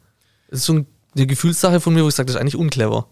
Das 0.51 0.61
ist 0.61 0.67
so 0.67 0.85
eine 1.15 1.27
Gefühlssache 1.27 1.81
von 1.81 1.95
mir, 1.95 2.05
wo 2.05 2.09
ich 2.09 2.15
sage, 2.15 2.27
das 2.27 2.37
ist 2.37 2.41
eigentlich 2.41 2.57
unclever. 2.57 3.09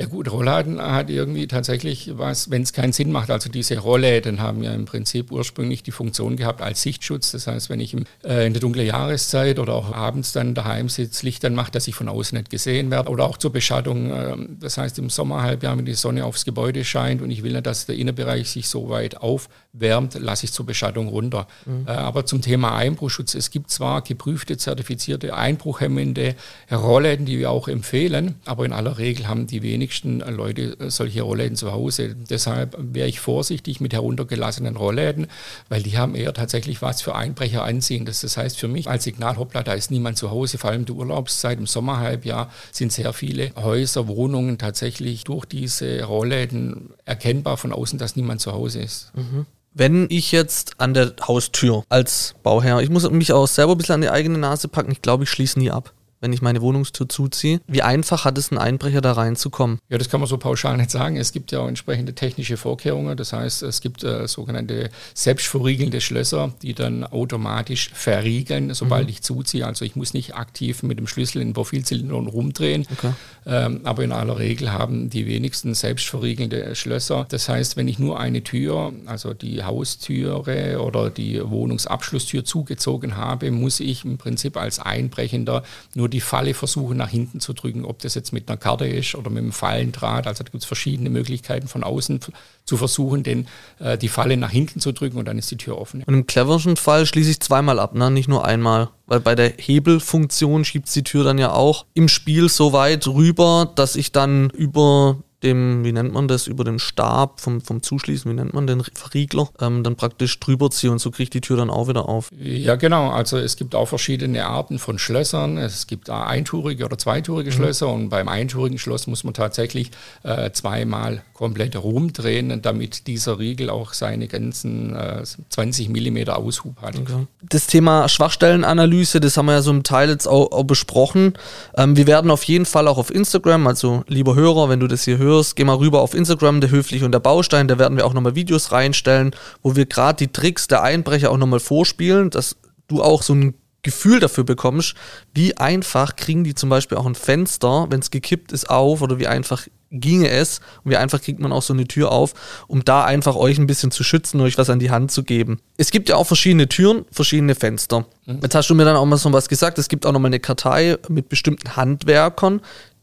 Ja 0.00 0.06
gut, 0.06 0.32
Rollladen 0.32 0.80
hat 0.80 1.10
irgendwie 1.10 1.46
tatsächlich 1.46 2.12
was, 2.14 2.50
wenn 2.50 2.62
es 2.62 2.72
keinen 2.72 2.94
Sinn 2.94 3.12
macht. 3.12 3.30
Also 3.30 3.50
diese 3.50 3.76
Rollläden 3.76 4.40
haben 4.40 4.62
ja 4.62 4.72
im 4.72 4.86
Prinzip 4.86 5.30
ursprünglich 5.30 5.82
die 5.82 5.90
Funktion 5.90 6.36
gehabt 6.36 6.62
als 6.62 6.80
Sichtschutz. 6.80 7.32
Das 7.32 7.46
heißt, 7.46 7.68
wenn 7.68 7.80
ich 7.80 7.92
im, 7.92 8.06
äh, 8.24 8.46
in 8.46 8.54
der 8.54 8.62
dunklen 8.62 8.86
Jahreszeit 8.86 9.58
oder 9.58 9.74
auch 9.74 9.92
abends 9.92 10.32
dann 10.32 10.54
daheim 10.54 10.88
sitze, 10.88 11.26
Licht 11.26 11.44
dann 11.44 11.54
mache, 11.54 11.70
dass 11.70 11.86
ich 11.86 11.94
von 11.94 12.08
außen 12.08 12.38
nicht 12.38 12.48
gesehen 12.48 12.90
werde. 12.90 13.10
Oder 13.10 13.26
auch 13.26 13.36
zur 13.36 13.52
Beschattung. 13.52 14.10
Äh, 14.10 14.36
das 14.58 14.78
heißt, 14.78 14.98
im 14.98 15.10
Sommerhalbjahr, 15.10 15.76
wenn 15.76 15.84
die 15.84 15.92
Sonne 15.92 16.24
aufs 16.24 16.46
Gebäude 16.46 16.82
scheint 16.82 17.20
und 17.20 17.30
ich 17.30 17.42
will 17.42 17.52
nicht, 17.52 17.66
dass 17.66 17.84
der 17.84 17.96
Innenbereich 17.96 18.48
sich 18.48 18.70
so 18.70 18.88
weit 18.88 19.18
aufwärmt, 19.18 20.14
lasse 20.14 20.46
ich 20.46 20.52
zur 20.54 20.64
Beschattung 20.64 21.08
runter. 21.08 21.46
Mhm. 21.66 21.84
Äh, 21.86 21.90
aber 21.90 22.24
zum 22.24 22.40
Thema 22.40 22.74
Einbruchschutz. 22.74 23.34
Es 23.34 23.50
gibt 23.50 23.70
zwar 23.70 24.00
geprüfte, 24.00 24.56
zertifizierte, 24.56 25.34
einbruchhemmende 25.34 26.36
Rollläden, 26.72 27.26
die 27.26 27.38
wir 27.38 27.50
auch 27.50 27.68
empfehlen, 27.68 28.36
aber 28.46 28.64
in 28.64 28.72
aller 28.72 28.96
Regel 28.96 29.28
haben 29.28 29.46
die 29.46 29.62
wenigsten 29.62 29.89
wenigsten 29.90 30.20
Leute 30.20 30.76
solche 30.88 31.22
Rollläden 31.22 31.56
zu 31.56 31.72
Hause. 31.72 32.14
Deshalb 32.14 32.76
wäre 32.78 33.08
ich 33.08 33.18
vorsichtig 33.18 33.80
mit 33.80 33.92
heruntergelassenen 33.92 34.76
Rollläden, 34.76 35.26
weil 35.68 35.82
die 35.82 35.98
haben 35.98 36.14
eher 36.14 36.32
tatsächlich 36.32 36.80
was 36.80 37.02
für 37.02 37.16
Einbrecher 37.16 37.64
anziehen. 37.64 38.04
Das, 38.04 38.20
das 38.20 38.36
heißt 38.36 38.58
für 38.58 38.68
mich 38.68 38.88
als 38.88 39.04
Signal, 39.04 39.36
hoppla, 39.36 39.62
da 39.62 39.72
ist 39.72 39.90
niemand 39.90 40.16
zu 40.16 40.30
Hause, 40.30 40.58
vor 40.58 40.70
allem 40.70 40.84
die 40.84 40.92
Urlaubszeit 40.92 41.58
im 41.58 41.66
Sommerhalbjahr 41.66 42.50
sind 42.70 42.92
sehr 42.92 43.12
viele 43.12 43.52
Häuser, 43.56 44.06
Wohnungen 44.06 44.58
tatsächlich 44.58 45.24
durch 45.24 45.44
diese 45.44 46.04
Rollläden 46.04 46.90
erkennbar 47.04 47.56
von 47.56 47.72
außen, 47.72 47.98
dass 47.98 48.14
niemand 48.14 48.40
zu 48.40 48.52
Hause 48.52 48.80
ist. 48.80 49.10
Mhm. 49.16 49.46
Wenn 49.72 50.06
ich 50.10 50.32
jetzt 50.32 50.74
an 50.78 50.94
der 50.94 51.14
Haustür 51.26 51.84
als 51.88 52.34
Bauherr, 52.42 52.80
ich 52.80 52.90
muss 52.90 53.08
mich 53.10 53.32
auch 53.32 53.46
selber 53.46 53.72
ein 53.72 53.78
bisschen 53.78 53.96
an 53.96 54.00
die 54.00 54.10
eigene 54.10 54.38
Nase 54.38 54.68
packen, 54.68 54.92
ich 54.92 55.02
glaube, 55.02 55.24
ich 55.24 55.30
schließe 55.30 55.58
nie 55.58 55.70
ab 55.70 55.92
wenn 56.20 56.32
ich 56.32 56.42
meine 56.42 56.60
Wohnungstür 56.60 57.08
zuziehe. 57.08 57.60
Wie 57.66 57.82
einfach 57.82 58.24
hat 58.24 58.36
es 58.38 58.50
ein 58.50 58.58
Einbrecher 58.58 59.00
da 59.00 59.12
reinzukommen? 59.12 59.78
Ja, 59.88 59.98
das 59.98 60.08
kann 60.08 60.20
man 60.20 60.28
so 60.28 60.36
pauschal 60.36 60.76
nicht 60.76 60.90
sagen. 60.90 61.16
Es 61.16 61.32
gibt 61.32 61.52
ja 61.52 61.60
auch 61.60 61.68
entsprechende 61.68 62.14
technische 62.14 62.56
Vorkehrungen. 62.56 63.16
Das 63.16 63.32
heißt, 63.32 63.62
es 63.62 63.80
gibt 63.80 64.04
äh, 64.04 64.28
sogenannte 64.28 64.90
selbstverriegelnde 65.14 66.00
Schlösser, 66.00 66.52
die 66.62 66.74
dann 66.74 67.04
automatisch 67.04 67.90
verriegeln, 67.94 68.74
sobald 68.74 69.04
mhm. 69.04 69.10
ich 69.10 69.22
zuziehe. 69.22 69.66
Also 69.66 69.84
ich 69.84 69.96
muss 69.96 70.14
nicht 70.14 70.34
aktiv 70.34 70.82
mit 70.82 70.98
dem 70.98 71.06
Schlüssel 71.06 71.40
in 71.40 71.54
Profilzylindern 71.54 72.26
rumdrehen. 72.26 72.86
Okay. 72.92 73.12
Ähm, 73.46 73.80
aber 73.84 74.04
in 74.04 74.12
aller 74.12 74.38
Regel 74.38 74.72
haben 74.72 75.08
die 75.08 75.26
wenigsten 75.26 75.74
selbstverriegelnde 75.74 76.74
Schlösser. 76.74 77.26
Das 77.28 77.48
heißt, 77.48 77.76
wenn 77.76 77.88
ich 77.88 77.98
nur 77.98 78.20
eine 78.20 78.42
Tür, 78.42 78.92
also 79.06 79.32
die 79.32 79.64
Haustüre 79.64 80.80
oder 80.82 81.08
die 81.08 81.40
Wohnungsabschlusstür 81.42 82.44
zugezogen 82.44 83.16
habe, 83.16 83.50
muss 83.50 83.80
ich 83.80 84.04
im 84.04 84.18
Prinzip 84.18 84.58
als 84.58 84.78
Einbrechender 84.78 85.62
nur 85.94 86.09
die 86.10 86.20
Falle 86.20 86.54
versuchen 86.54 86.96
nach 86.96 87.08
hinten 87.08 87.40
zu 87.40 87.52
drücken, 87.52 87.84
ob 87.84 88.00
das 88.00 88.14
jetzt 88.14 88.32
mit 88.32 88.48
einer 88.48 88.56
Karte 88.58 88.86
ist 88.86 89.14
oder 89.14 89.30
mit 89.30 89.42
einem 89.42 89.52
Fallendraht. 89.52 90.26
Also 90.26 90.44
da 90.44 90.50
gibt 90.50 90.62
es 90.62 90.66
verschiedene 90.66 91.10
Möglichkeiten 91.10 91.68
von 91.68 91.82
außen 91.82 92.20
zu 92.64 92.76
versuchen, 92.76 93.22
den, 93.22 93.48
äh, 93.78 93.96
die 93.96 94.08
Falle 94.08 94.36
nach 94.36 94.50
hinten 94.50 94.80
zu 94.80 94.92
drücken 94.92 95.18
und 95.18 95.26
dann 95.26 95.38
ist 95.38 95.50
die 95.50 95.56
Tür 95.56 95.78
offen. 95.78 96.02
Und 96.04 96.14
im 96.14 96.26
cleversten 96.26 96.76
Fall 96.76 97.06
schließe 97.06 97.30
ich 97.30 97.40
zweimal 97.40 97.78
ab, 97.78 97.94
ne? 97.94 98.10
nicht 98.10 98.28
nur 98.28 98.44
einmal. 98.44 98.90
Weil 99.06 99.20
bei 99.20 99.34
der 99.34 99.54
Hebelfunktion 99.56 100.64
schiebt 100.64 100.94
die 100.94 101.02
Tür 101.02 101.24
dann 101.24 101.38
ja 101.38 101.52
auch 101.52 101.86
im 101.94 102.08
Spiel 102.08 102.48
so 102.48 102.72
weit 102.72 103.08
rüber, 103.08 103.72
dass 103.74 103.96
ich 103.96 104.12
dann 104.12 104.50
über 104.50 105.18
dem, 105.42 105.84
wie 105.84 105.92
nennt 105.92 106.12
man 106.12 106.28
das, 106.28 106.46
über 106.46 106.64
dem 106.64 106.78
Stab 106.78 107.40
vom, 107.40 107.60
vom 107.60 107.82
Zuschließen, 107.82 108.30
wie 108.30 108.34
nennt 108.34 108.54
man 108.54 108.66
den 108.66 108.82
Verriegler, 108.82 109.48
ähm, 109.60 109.82
dann 109.82 109.96
praktisch 109.96 110.38
drüber 110.38 110.70
ziehe 110.70 110.92
und 110.92 110.98
so 110.98 111.10
kriege 111.10 111.24
ich 111.24 111.30
die 111.30 111.40
Tür 111.40 111.56
dann 111.56 111.70
auch 111.70 111.88
wieder 111.88 112.08
auf. 112.08 112.30
Ja, 112.38 112.76
genau. 112.76 113.10
Also 113.10 113.38
es 113.38 113.56
gibt 113.56 113.74
auch 113.74 113.86
verschiedene 113.86 114.46
Arten 114.46 114.78
von 114.78 114.98
Schlössern. 114.98 115.56
Es 115.56 115.86
gibt 115.86 116.10
eintourige 116.10 116.84
oder 116.84 116.98
zweitourige 116.98 117.50
mhm. 117.50 117.54
Schlösser 117.54 117.88
und 117.88 118.08
beim 118.10 118.28
eintourigen 118.28 118.78
Schloss 118.78 119.06
muss 119.06 119.24
man 119.24 119.34
tatsächlich 119.34 119.90
äh, 120.22 120.50
zweimal 120.52 121.22
komplett 121.32 121.74
rumdrehen, 121.74 122.60
damit 122.60 123.06
dieser 123.06 123.38
Riegel 123.38 123.70
auch 123.70 123.94
seine 123.94 124.28
ganzen 124.28 124.94
äh, 124.94 125.22
20 125.48 125.88
Millimeter 125.88 126.36
Aushub 126.36 126.82
hat. 126.82 126.98
Okay. 126.98 127.26
Das 127.48 127.66
Thema 127.66 128.10
Schwachstellenanalyse, 128.10 129.20
das 129.20 129.38
haben 129.38 129.46
wir 129.46 129.54
ja 129.54 129.62
so 129.62 129.70
im 129.70 129.82
Teil 129.82 130.10
jetzt 130.10 130.26
auch, 130.26 130.52
auch 130.52 130.64
besprochen. 130.64 131.32
Ähm, 131.76 131.96
wir 131.96 132.06
werden 132.06 132.30
auf 132.30 132.44
jeden 132.44 132.66
Fall 132.66 132.86
auch 132.88 132.98
auf 132.98 133.10
Instagram, 133.10 133.66
also 133.66 134.04
lieber 134.06 134.34
Hörer, 134.34 134.68
wenn 134.68 134.80
du 134.80 134.86
das 134.86 135.04
hier 135.04 135.16
hörst, 135.16 135.29
hörst, 135.30 135.56
geh 135.56 135.64
mal 135.64 135.76
rüber 135.76 136.00
auf 136.00 136.14
Instagram, 136.14 136.60
der 136.60 136.70
Höfliche 136.70 137.04
und 137.04 137.12
der 137.12 137.20
Baustein, 137.20 137.68
da 137.68 137.78
werden 137.78 137.96
wir 137.96 138.06
auch 138.06 138.14
nochmal 138.14 138.34
Videos 138.34 138.72
reinstellen, 138.72 139.34
wo 139.62 139.76
wir 139.76 139.86
gerade 139.86 140.16
die 140.16 140.32
Tricks 140.32 140.68
der 140.68 140.82
Einbrecher 140.82 141.30
auch 141.30 141.38
nochmal 141.38 141.60
vorspielen, 141.60 142.30
dass 142.30 142.56
du 142.88 143.02
auch 143.02 143.22
so 143.22 143.34
ein 143.34 143.54
Gefühl 143.82 144.20
dafür 144.20 144.44
bekommst, 144.44 144.94
wie 145.32 145.56
einfach 145.56 146.16
kriegen 146.16 146.44
die 146.44 146.54
zum 146.54 146.68
Beispiel 146.68 146.98
auch 146.98 147.06
ein 147.06 147.14
Fenster, 147.14 147.86
wenn 147.88 148.00
es 148.00 148.10
gekippt 148.10 148.52
ist, 148.52 148.68
auf 148.68 149.00
oder 149.00 149.18
wie 149.18 149.26
einfach 149.26 149.66
ginge 149.90 150.28
es 150.28 150.60
und 150.84 150.92
wie 150.92 150.96
einfach 150.96 151.20
kriegt 151.20 151.40
man 151.40 151.52
auch 151.52 151.62
so 151.62 151.72
eine 151.72 151.86
Tür 151.86 152.12
auf, 152.12 152.34
um 152.68 152.84
da 152.84 153.04
einfach 153.04 153.34
euch 153.34 153.58
ein 153.58 153.66
bisschen 153.66 153.90
zu 153.90 154.04
schützen, 154.04 154.40
euch 154.40 154.56
was 154.56 154.70
an 154.70 154.78
die 154.78 154.90
Hand 154.90 155.10
zu 155.10 155.24
geben. 155.24 155.60
Es 155.76 155.90
gibt 155.90 156.08
ja 156.08 156.16
auch 156.16 156.26
verschiedene 156.26 156.68
Türen, 156.68 157.04
verschiedene 157.10 157.54
Fenster. 157.54 158.06
Mhm. 158.26 158.40
Jetzt 158.42 158.54
hast 158.54 158.70
du 158.70 158.74
mir 158.74 158.84
dann 158.84 158.96
auch 158.96 159.06
mal 159.06 159.16
so 159.16 159.32
was 159.32 159.48
gesagt, 159.48 159.78
es 159.78 159.88
gibt 159.88 160.06
auch 160.06 160.12
nochmal 160.12 160.28
eine 160.28 160.40
Kartei 160.40 160.96
mit 161.08 161.28
bestimmten 161.28 161.76
Handwerkern, 161.76 162.60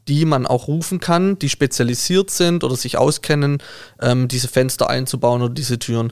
die 0.08 0.26
man 0.26 0.46
auch 0.46 0.68
rufen 0.68 1.00
kann, 1.00 1.38
die 1.40 1.50
spezialisiert 1.50 2.30
sind 2.30 2.64
oder 2.64 2.76
sich 2.76 2.98
auskennen, 2.98 3.60
ähm, 4.02 4.28
diese 4.28 4.48
Fenster 4.48 4.90
einzubauen 4.90 5.42
oder 5.42 5.54
diese 5.54 5.80
Türen. 5.80 6.12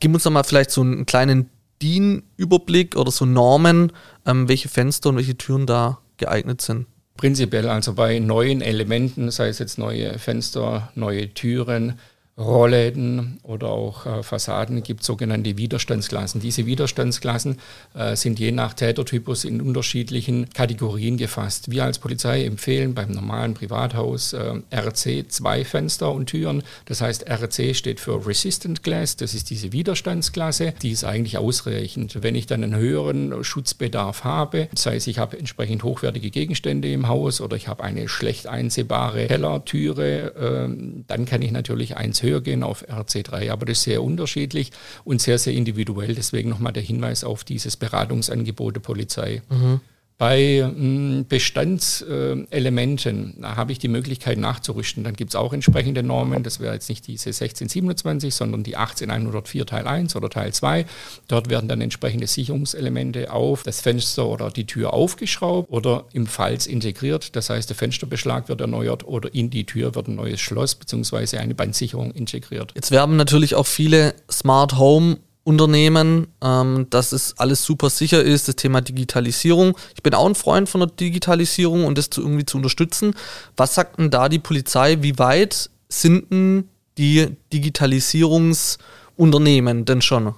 Gib 0.00 0.14
uns 0.14 0.24
doch 0.24 0.30
mal 0.30 0.44
vielleicht 0.44 0.70
so 0.70 0.82
einen 0.82 1.06
kleinen 1.06 1.50
DIN-Überblick 1.82 2.96
oder 2.96 3.10
so 3.10 3.24
Normen, 3.24 3.92
ähm, 4.24 4.48
welche 4.48 4.68
Fenster 4.68 5.10
und 5.10 5.16
welche 5.16 5.36
Türen 5.36 5.66
da 5.66 5.98
geeignet 6.16 6.60
sind. 6.60 6.86
Prinzipiell 7.16 7.68
also 7.68 7.94
bei 7.94 8.18
neuen 8.18 8.60
Elementen, 8.60 9.30
sei 9.30 9.48
es 9.48 9.58
jetzt 9.58 9.78
neue 9.78 10.18
Fenster, 10.18 10.90
neue 10.94 11.32
Türen, 11.32 11.98
Rollläden 12.38 13.38
oder 13.44 13.68
auch 13.68 14.04
äh, 14.04 14.22
Fassaden 14.22 14.82
gibt 14.82 15.02
sogenannte 15.02 15.56
Widerstandsklassen. 15.56 16.38
Diese 16.38 16.66
Widerstandsklassen 16.66 17.56
äh, 17.94 18.14
sind 18.14 18.38
je 18.38 18.52
nach 18.52 18.74
Tätertypus 18.74 19.44
in 19.44 19.62
unterschiedlichen 19.62 20.50
Kategorien 20.50 21.16
gefasst. 21.16 21.70
Wir 21.70 21.84
als 21.84 21.98
Polizei 21.98 22.44
empfehlen 22.44 22.92
beim 22.92 23.12
normalen 23.12 23.54
Privathaus 23.54 24.34
äh, 24.34 24.60
RC 24.70 25.32
zwei 25.32 25.64
Fenster 25.64 26.12
und 26.12 26.26
Türen. 26.26 26.62
Das 26.84 27.00
heißt, 27.00 27.26
RC 27.26 27.74
steht 27.74 28.00
für 28.00 28.26
Resistant 28.26 28.82
Glass, 28.82 29.16
das 29.16 29.32
ist 29.32 29.48
diese 29.48 29.72
Widerstandsklasse. 29.72 30.74
Die 30.82 30.90
ist 30.90 31.04
eigentlich 31.04 31.38
ausreichend. 31.38 32.22
Wenn 32.22 32.34
ich 32.34 32.46
dann 32.46 32.62
einen 32.62 32.76
höheren 32.76 33.44
Schutzbedarf 33.44 34.24
habe, 34.24 34.68
sei 34.74 34.96
es 34.96 35.06
ich 35.06 35.18
habe 35.18 35.38
entsprechend 35.38 35.84
hochwertige 35.84 36.30
Gegenstände 36.30 36.92
im 36.92 37.08
Haus 37.08 37.40
oder 37.40 37.56
ich 37.56 37.68
habe 37.68 37.82
eine 37.82 38.08
schlecht 38.08 38.46
einsehbare 38.46 39.26
Kellertüre, 39.26 40.34
ähm, 40.38 41.04
dann 41.06 41.24
kann 41.24 41.40
ich 41.40 41.52
natürlich 41.52 41.96
eins 41.96 42.25
höher 42.26 42.40
gehen 42.40 42.62
auf 42.62 42.88
RC3. 42.88 43.50
Aber 43.50 43.66
das 43.66 43.78
ist 43.78 43.84
sehr 43.84 44.02
unterschiedlich 44.02 44.72
und 45.04 45.20
sehr, 45.20 45.38
sehr 45.38 45.54
individuell. 45.54 46.14
Deswegen 46.14 46.50
nochmal 46.50 46.72
der 46.72 46.82
Hinweis 46.82 47.24
auf 47.24 47.44
dieses 47.44 47.76
Beratungsangebot 47.76 48.76
der 48.76 48.80
Polizei. 48.80 49.42
Mhm. 49.48 49.80
Bei 50.18 50.62
hm, 50.62 51.26
Bestandselementen 51.28 53.34
habe 53.42 53.72
ich 53.72 53.78
die 53.78 53.88
Möglichkeit 53.88 54.38
nachzurüsten. 54.38 55.04
Dann 55.04 55.12
gibt 55.12 55.32
es 55.32 55.36
auch 55.36 55.52
entsprechende 55.52 56.02
Normen. 56.02 56.42
Das 56.42 56.58
wäre 56.58 56.72
jetzt 56.72 56.88
nicht 56.88 57.06
diese 57.06 57.28
1627, 57.28 58.34
sondern 58.34 58.62
die 58.62 58.76
18104 58.76 59.66
Teil 59.66 59.86
1 59.86 60.16
oder 60.16 60.30
Teil 60.30 60.54
2. 60.54 60.86
Dort 61.28 61.50
werden 61.50 61.68
dann 61.68 61.82
entsprechende 61.82 62.26
Sicherungselemente 62.26 63.30
auf 63.30 63.62
das 63.62 63.82
Fenster 63.82 64.26
oder 64.26 64.50
die 64.50 64.64
Tür 64.64 64.94
aufgeschraubt 64.94 65.70
oder 65.70 66.06
im 66.14 66.26
Falz 66.26 66.64
integriert. 66.64 67.36
Das 67.36 67.50
heißt, 67.50 67.68
der 67.68 67.76
Fensterbeschlag 67.76 68.48
wird 68.48 68.62
erneuert 68.62 69.06
oder 69.06 69.34
in 69.34 69.50
die 69.50 69.66
Tür 69.66 69.94
wird 69.94 70.08
ein 70.08 70.14
neues 70.14 70.40
Schloss 70.40 70.76
bzw. 70.76 71.36
eine 71.36 71.54
Bandsicherung 71.54 72.12
integriert. 72.12 72.72
Jetzt 72.74 72.90
werben 72.90 73.16
natürlich 73.16 73.54
auch 73.54 73.66
viele 73.66 74.14
Smart 74.30 74.78
Home 74.78 75.18
Unternehmen, 75.46 76.26
ähm, 76.42 76.88
dass 76.90 77.12
es 77.12 77.38
alles 77.38 77.64
super 77.64 77.88
sicher 77.88 78.20
ist, 78.20 78.48
das 78.48 78.56
Thema 78.56 78.80
Digitalisierung. 78.80 79.78
Ich 79.94 80.02
bin 80.02 80.12
auch 80.12 80.26
ein 80.26 80.34
Freund 80.34 80.68
von 80.68 80.80
der 80.80 80.90
Digitalisierung 80.90 81.84
und 81.84 81.96
das 81.96 82.10
zu, 82.10 82.20
irgendwie 82.20 82.44
zu 82.44 82.56
unterstützen. 82.56 83.14
Was 83.56 83.76
sagt 83.76 84.00
denn 84.00 84.10
da 84.10 84.28
die 84.28 84.40
Polizei? 84.40 85.02
Wie 85.02 85.20
weit 85.20 85.70
sind 85.88 86.32
denn 86.32 86.68
die 86.98 87.28
Digitalisierungsunternehmen 87.52 89.84
denn 89.84 90.02
schon? 90.02 90.34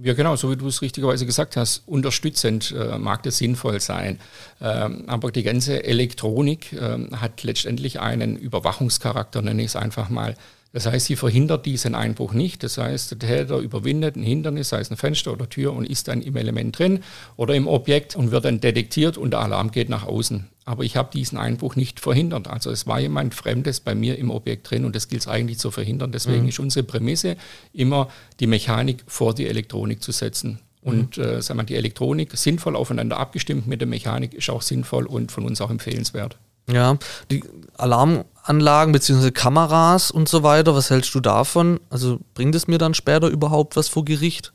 Ja, 0.00 0.14
genau, 0.14 0.36
so 0.36 0.48
wie 0.52 0.56
du 0.56 0.68
es 0.68 0.80
richtigerweise 0.80 1.26
gesagt 1.26 1.56
hast, 1.56 1.82
unterstützend 1.86 2.72
äh, 2.78 2.98
mag 2.98 3.24
das 3.24 3.38
sinnvoll 3.38 3.80
sein. 3.80 4.20
Ähm, 4.60 5.04
aber 5.08 5.32
die 5.32 5.42
ganze 5.42 5.82
Elektronik 5.82 6.72
äh, 6.72 6.98
hat 7.16 7.42
letztendlich 7.42 7.98
einen 7.98 8.36
Überwachungscharakter, 8.36 9.42
nenne 9.42 9.62
ich 9.62 9.68
es 9.68 9.76
einfach 9.76 10.08
mal. 10.08 10.36
Das 10.76 10.84
heißt, 10.84 11.06
sie 11.06 11.16
verhindert 11.16 11.64
diesen 11.64 11.94
Einbruch 11.94 12.34
nicht. 12.34 12.62
Das 12.62 12.76
heißt, 12.76 13.10
der 13.12 13.18
Täter 13.18 13.60
überwindet 13.60 14.14
ein 14.14 14.22
Hindernis, 14.22 14.68
sei 14.68 14.80
es 14.80 14.90
ein 14.90 14.98
Fenster 14.98 15.32
oder 15.32 15.48
Tür, 15.48 15.72
und 15.72 15.86
ist 15.86 16.06
dann 16.06 16.20
im 16.20 16.36
Element 16.36 16.78
drin 16.78 17.02
oder 17.36 17.54
im 17.54 17.66
Objekt 17.66 18.14
und 18.14 18.30
wird 18.30 18.44
dann 18.44 18.60
detektiert 18.60 19.16
und 19.16 19.30
der 19.30 19.40
Alarm 19.40 19.70
geht 19.70 19.88
nach 19.88 20.04
außen. 20.04 20.48
aber 20.66 20.84
ich 20.84 20.94
habe 20.94 21.08
diesen 21.10 21.38
Einbruch 21.38 21.76
nicht 21.76 21.98
verhindert. 21.98 22.46
Also 22.46 22.70
es 22.70 22.86
war 22.86 23.00
jemand 23.00 23.34
Fremdes 23.34 23.80
bei 23.80 23.94
mir 23.94 24.18
im 24.18 24.30
Objekt 24.30 24.70
drin 24.70 24.84
und 24.84 24.94
das 24.94 25.08
gilt 25.08 25.22
es 25.22 25.28
eigentlich 25.28 25.58
zu 25.58 25.70
verhindern. 25.70 26.12
Deswegen 26.12 26.42
mhm. 26.42 26.48
ist 26.50 26.58
unsere 26.58 26.84
Prämisse 26.84 27.38
immer, 27.72 28.10
die 28.38 28.46
Mechanik 28.46 29.02
vor 29.06 29.32
die 29.32 29.46
Elektronik 29.46 30.02
zu 30.02 30.12
setzen. 30.12 30.58
Und 30.82 31.16
mhm. 31.16 31.24
äh, 31.24 31.40
sagen 31.40 31.58
wir, 31.58 31.64
die 31.64 31.76
Elektronik 31.76 32.36
sinnvoll 32.36 32.76
aufeinander 32.76 33.16
abgestimmt 33.16 33.66
mit 33.66 33.80
der 33.80 33.88
Mechanik 33.88 34.34
ist 34.34 34.50
auch 34.50 34.60
sinnvoll 34.60 35.06
und 35.06 35.32
von 35.32 35.46
uns 35.46 35.62
auch 35.62 35.70
empfehlenswert. 35.70 36.36
Ja, 36.68 36.98
die 37.30 37.44
Alarmanlagen 37.76 38.92
bzw. 38.92 39.30
Kameras 39.30 40.10
und 40.10 40.28
so 40.28 40.42
weiter, 40.42 40.74
was 40.74 40.90
hältst 40.90 41.14
du 41.14 41.20
davon? 41.20 41.78
Also 41.90 42.18
bringt 42.34 42.54
es 42.54 42.66
mir 42.66 42.78
dann 42.78 42.94
später 42.94 43.28
überhaupt 43.28 43.76
was 43.76 43.88
vor 43.88 44.04
Gericht? 44.04 44.52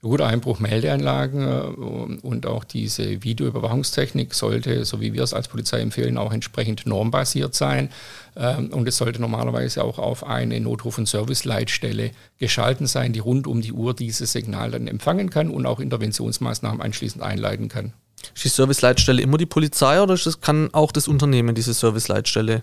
Gut, 0.00 0.20
Einbruchmeldeanlagen 0.20 1.42
äh, 1.42 2.24
und 2.24 2.46
auch 2.46 2.62
diese 2.62 3.24
Videoüberwachungstechnik 3.24 4.32
sollte, 4.32 4.84
so 4.84 5.00
wie 5.00 5.12
wir 5.12 5.24
es 5.24 5.34
als 5.34 5.48
Polizei 5.48 5.80
empfehlen, 5.80 6.18
auch 6.18 6.32
entsprechend 6.32 6.86
normbasiert 6.86 7.56
sein. 7.56 7.90
Ähm, 8.36 8.72
und 8.72 8.86
es 8.86 8.96
sollte 8.96 9.20
normalerweise 9.20 9.82
auch 9.82 9.98
auf 9.98 10.24
eine 10.24 10.60
Notruf- 10.60 10.98
und 10.98 11.08
Serviceleitstelle 11.08 12.12
geschalten 12.38 12.86
sein, 12.86 13.12
die 13.12 13.18
rund 13.18 13.48
um 13.48 13.60
die 13.60 13.72
Uhr 13.72 13.92
dieses 13.92 14.30
Signal 14.30 14.70
dann 14.70 14.86
empfangen 14.86 15.30
kann 15.30 15.50
und 15.50 15.66
auch 15.66 15.80
Interventionsmaßnahmen 15.80 16.80
anschließend 16.80 17.24
einleiten 17.24 17.68
kann. 17.68 17.92
Ist 18.38 18.44
die 18.44 18.48
Serviceleitstelle 18.50 19.20
immer 19.20 19.36
die 19.36 19.46
Polizei 19.46 20.00
oder 20.00 20.16
kann 20.40 20.72
auch 20.72 20.92
das 20.92 21.08
Unternehmen 21.08 21.56
diese 21.56 21.74
Serviceleitstelle 21.74 22.62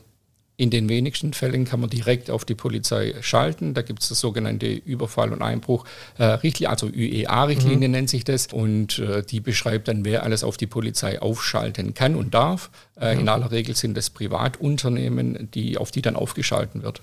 in 0.57 0.69
den 0.69 0.87
wenigsten 0.87 1.33
Fällen 1.33 1.65
kann 1.65 1.81
man 1.81 1.89
direkt 1.89 2.29
auf 2.31 2.45
die 2.45 2.55
Polizei 2.55 3.13
schalten. 3.19 3.73
Da 3.73 3.81
gibt 3.81 4.01
es 4.01 4.09
das 4.09 4.19
sogenannte 4.19 4.67
Überfall- 4.67 5.33
und 5.33 5.41
Einbruch-Richtlinie, 5.41 6.67
äh, 6.67 6.71
also 6.71 6.87
UEA-Richtlinie 6.87 7.89
mhm. 7.89 7.91
nennt 7.91 8.09
sich 8.09 8.23
das. 8.23 8.47
Und 8.53 8.99
äh, 8.99 9.21
die 9.23 9.41
beschreibt 9.41 9.89
dann, 9.89 10.05
wer 10.05 10.23
alles 10.23 10.45
auf 10.45 10.55
die 10.55 10.67
Polizei 10.67 11.21
aufschalten 11.21 11.93
kann 11.93 12.15
und 12.15 12.33
darf. 12.33 12.69
Äh, 12.97 13.15
mhm. 13.15 13.21
In 13.21 13.29
aller 13.29 13.51
Regel 13.51 13.75
sind 13.75 13.97
es 13.97 14.09
Privatunternehmen, 14.09 15.49
die, 15.53 15.77
auf 15.77 15.91
die 15.91 16.01
dann 16.01 16.15
aufgeschalten 16.15 16.83
wird. 16.83 17.01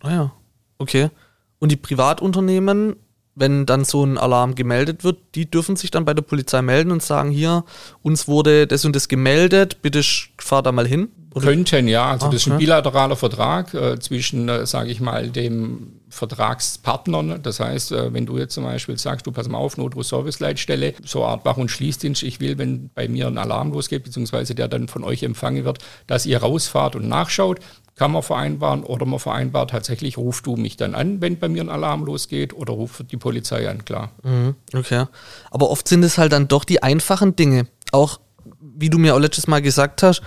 Ah 0.00 0.10
ja, 0.10 0.32
okay. 0.78 1.10
Und 1.60 1.70
die 1.70 1.76
Privatunternehmen, 1.76 2.96
wenn 3.38 3.66
dann 3.66 3.84
so 3.84 4.04
ein 4.04 4.18
Alarm 4.18 4.54
gemeldet 4.54 5.04
wird, 5.04 5.18
die 5.34 5.50
dürfen 5.50 5.76
sich 5.76 5.90
dann 5.90 6.04
bei 6.04 6.14
der 6.14 6.22
Polizei 6.22 6.62
melden 6.62 6.90
und 6.90 7.02
sagen, 7.02 7.30
hier, 7.30 7.64
uns 8.02 8.28
wurde 8.28 8.66
das 8.66 8.84
und 8.84 8.94
das 8.94 9.08
gemeldet, 9.08 9.82
bitte 9.82 10.02
fahr 10.38 10.62
da 10.62 10.72
mal 10.72 10.86
hin. 10.86 11.08
Oder? 11.34 11.46
Könnten, 11.46 11.88
ja. 11.88 12.10
Also 12.10 12.26
ah, 12.26 12.30
das 12.30 12.46
ist 12.46 12.52
ein 12.52 12.58
bilateraler 12.58 13.16
Vertrag 13.16 13.74
äh, 13.74 13.98
zwischen, 13.98 14.48
äh, 14.48 14.66
sage 14.66 14.90
ich 14.90 15.00
mal, 15.00 15.28
dem 15.28 16.00
Vertragspartner. 16.10 17.38
Das 17.38 17.60
heißt, 17.60 17.92
äh, 17.92 18.12
wenn 18.12 18.26
du 18.26 18.38
jetzt 18.38 18.54
zum 18.54 18.64
Beispiel 18.64 18.98
sagst, 18.98 19.26
du 19.26 19.32
pass 19.32 19.48
mal 19.48 19.58
auf, 19.58 19.76
Notruf-Service-Leitstelle, 19.76 20.94
so 21.04 21.24
Art 21.24 21.44
Wach- 21.44 21.56
und 21.56 21.70
Schließdienst, 21.70 22.22
ich 22.22 22.40
will, 22.40 22.58
wenn 22.58 22.90
bei 22.94 23.08
mir 23.08 23.26
ein 23.26 23.38
Alarm 23.38 23.72
losgeht, 23.72 24.04
beziehungsweise 24.04 24.54
der 24.54 24.68
dann 24.68 24.88
von 24.88 25.04
euch 25.04 25.22
empfangen 25.22 25.64
wird, 25.64 25.78
dass 26.06 26.26
ihr 26.26 26.38
rausfahrt 26.38 26.96
und 26.96 27.08
nachschaut, 27.08 27.60
kann 27.96 28.12
man 28.12 28.22
vereinbaren 28.22 28.84
oder 28.84 29.04
man 29.04 29.18
vereinbart 29.18 29.70
tatsächlich, 29.70 30.16
rufst 30.16 30.46
du 30.46 30.56
mich 30.56 30.76
dann 30.76 30.94
an, 30.94 31.20
wenn 31.20 31.38
bei 31.38 31.48
mir 31.48 31.62
ein 31.62 31.68
Alarm 31.68 32.04
losgeht 32.04 32.54
oder 32.54 32.72
ruft 32.72 33.10
die 33.10 33.16
Polizei 33.16 33.68
an, 33.68 33.84
klar. 33.84 34.12
Mhm, 34.22 34.54
okay. 34.74 35.06
Aber 35.50 35.68
oft 35.70 35.88
sind 35.88 36.04
es 36.04 36.16
halt 36.16 36.32
dann 36.32 36.48
doch 36.48 36.64
die 36.64 36.82
einfachen 36.82 37.34
Dinge. 37.34 37.66
Auch, 37.90 38.20
wie 38.60 38.88
du 38.88 38.98
mir 38.98 39.14
auch 39.14 39.18
letztes 39.18 39.48
Mal 39.48 39.60
gesagt 39.60 40.02
hast, 40.02 40.22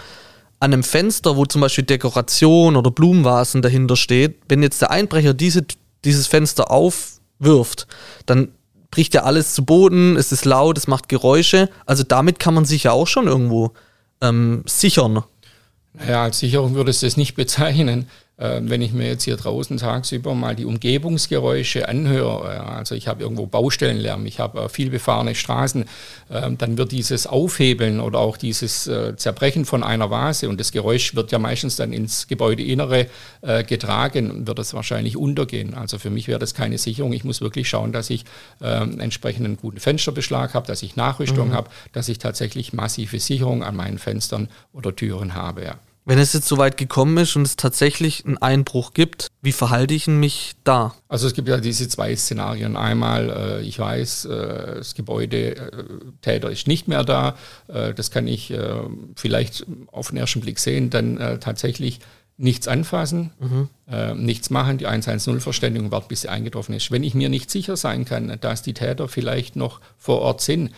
an 0.61 0.73
einem 0.73 0.83
Fenster, 0.83 1.35
wo 1.35 1.45
zum 1.45 1.59
Beispiel 1.59 1.83
Dekoration 1.83 2.75
oder 2.75 2.91
Blumenvasen 2.91 3.63
dahinter 3.63 3.95
steht, 3.95 4.37
wenn 4.47 4.61
jetzt 4.61 4.79
der 4.79 4.91
Einbrecher 4.91 5.33
diese, 5.33 5.65
dieses 6.05 6.27
Fenster 6.27 6.69
aufwirft, 6.69 7.87
dann 8.27 8.49
bricht 8.91 9.15
ja 9.15 9.23
alles 9.23 9.55
zu 9.55 9.65
Boden, 9.65 10.15
es 10.17 10.31
ist 10.31 10.45
laut, 10.45 10.77
es 10.77 10.87
macht 10.87 11.09
Geräusche. 11.09 11.67
Also 11.87 12.03
damit 12.03 12.37
kann 12.37 12.53
man 12.53 12.65
sich 12.65 12.83
ja 12.83 12.91
auch 12.91 13.07
schon 13.07 13.25
irgendwo 13.25 13.71
ähm, 14.21 14.63
sichern. 14.67 15.23
Ja, 16.07 16.23
als 16.23 16.39
Sicherung 16.39 16.75
würde 16.75 16.91
es 16.91 16.99
das 16.99 17.17
nicht 17.17 17.33
bezeichnen. 17.33 18.07
Ähm, 18.41 18.69
wenn 18.69 18.81
ich 18.81 18.91
mir 18.91 19.07
jetzt 19.07 19.23
hier 19.23 19.37
draußen 19.37 19.77
tagsüber 19.77 20.33
mal 20.35 20.55
die 20.55 20.65
Umgebungsgeräusche 20.65 21.87
anhöre, 21.87 22.65
also 22.65 22.95
ich 22.95 23.07
habe 23.07 23.21
irgendwo 23.21 23.45
Baustellenlärm, 23.45 24.25
ich 24.25 24.39
habe 24.39 24.61
äh, 24.61 24.69
viel 24.69 24.89
befahrene 24.89 25.35
Straßen, 25.35 25.85
dann 26.29 26.77
wird 26.77 26.93
dieses 26.93 27.27
Aufhebeln 27.27 27.99
oder 27.99 28.19
auch 28.19 28.37
dieses 28.37 28.87
äh, 28.87 29.17
Zerbrechen 29.17 29.65
von 29.65 29.83
einer 29.83 30.09
Vase 30.09 30.47
und 30.47 30.59
das 30.59 30.71
Geräusch 30.71 31.13
wird 31.13 31.31
ja 31.31 31.39
meistens 31.39 31.75
dann 31.75 31.91
ins 31.93 32.27
Gebäudeinnere 32.27 33.07
äh, 33.41 33.63
getragen, 33.63 34.47
wird 34.47 34.57
das 34.57 34.73
wahrscheinlich 34.73 35.17
untergehen. 35.17 35.73
Also 35.73 35.99
für 35.99 36.09
mich 36.09 36.27
wäre 36.27 36.39
das 36.39 36.53
keine 36.53 36.77
Sicherung. 36.77 37.13
Ich 37.13 37.23
muss 37.23 37.41
wirklich 37.41 37.67
schauen, 37.69 37.91
dass 37.91 38.09
ich 38.09 38.23
ähm, 38.61 38.99
entsprechend 38.99 39.45
einen 39.45 39.57
guten 39.57 39.79
Fensterbeschlag 39.79 40.53
habe, 40.53 40.67
dass 40.67 40.83
ich 40.83 40.95
Nachrüstung 40.95 41.49
mhm. 41.49 41.53
habe, 41.53 41.69
dass 41.91 42.07
ich 42.09 42.17
tatsächlich 42.17 42.73
massive 42.73 43.19
Sicherung 43.19 43.63
an 43.63 43.75
meinen 43.75 43.97
Fenstern 43.97 44.47
oder 44.73 44.95
Türen 44.95 45.35
habe. 45.35 45.63
Ja. 45.63 45.75
Wenn 46.03 46.17
es 46.17 46.33
jetzt 46.33 46.47
so 46.47 46.57
weit 46.57 46.77
gekommen 46.77 47.17
ist 47.17 47.35
und 47.35 47.43
es 47.43 47.55
tatsächlich 47.55 48.25
einen 48.25 48.37
Einbruch 48.39 48.93
gibt, 48.93 49.27
wie 49.41 49.51
verhalte 49.51 49.93
ich 49.93 50.07
mich 50.07 50.53
da? 50.63 50.95
Also 51.07 51.27
es 51.27 51.33
gibt 51.33 51.47
ja 51.47 51.57
diese 51.57 51.87
zwei 51.87 52.15
Szenarien. 52.15 52.75
Einmal, 52.75 53.29
äh, 53.29 53.61
ich 53.61 53.77
weiß, 53.77 54.25
äh, 54.25 54.75
das 54.77 54.95
Gebäudetäter 54.95 56.49
ist 56.49 56.67
nicht 56.67 56.87
mehr 56.87 57.03
da. 57.03 57.35
Äh, 57.67 57.93
das 57.93 58.09
kann 58.09 58.27
ich 58.27 58.49
äh, 58.51 58.81
vielleicht 59.15 59.65
auf 59.91 60.09
den 60.09 60.17
ersten 60.17 60.41
Blick 60.41 60.57
sehen, 60.57 60.89
dann 60.89 61.17
äh, 61.17 61.37
tatsächlich 61.37 61.99
nichts 62.37 62.67
anfassen, 62.67 63.31
mhm. 63.39 63.69
äh, 63.87 64.15
nichts 64.15 64.49
machen, 64.49 64.79
die 64.79 64.87
110-Verständigung 64.87 65.91
warten, 65.91 66.07
bis 66.07 66.21
sie 66.21 66.29
eingetroffen 66.29 66.73
ist. 66.73 66.89
Wenn 66.89 67.03
ich 67.03 67.13
mir 67.13 67.29
nicht 67.29 67.51
sicher 67.51 67.77
sein 67.77 68.05
kann, 68.05 68.35
dass 68.41 68.63
die 68.63 68.73
Täter 68.73 69.07
vielleicht 69.07 69.55
noch 69.55 69.79
vor 69.99 70.21
Ort 70.21 70.41
sind, 70.41 70.71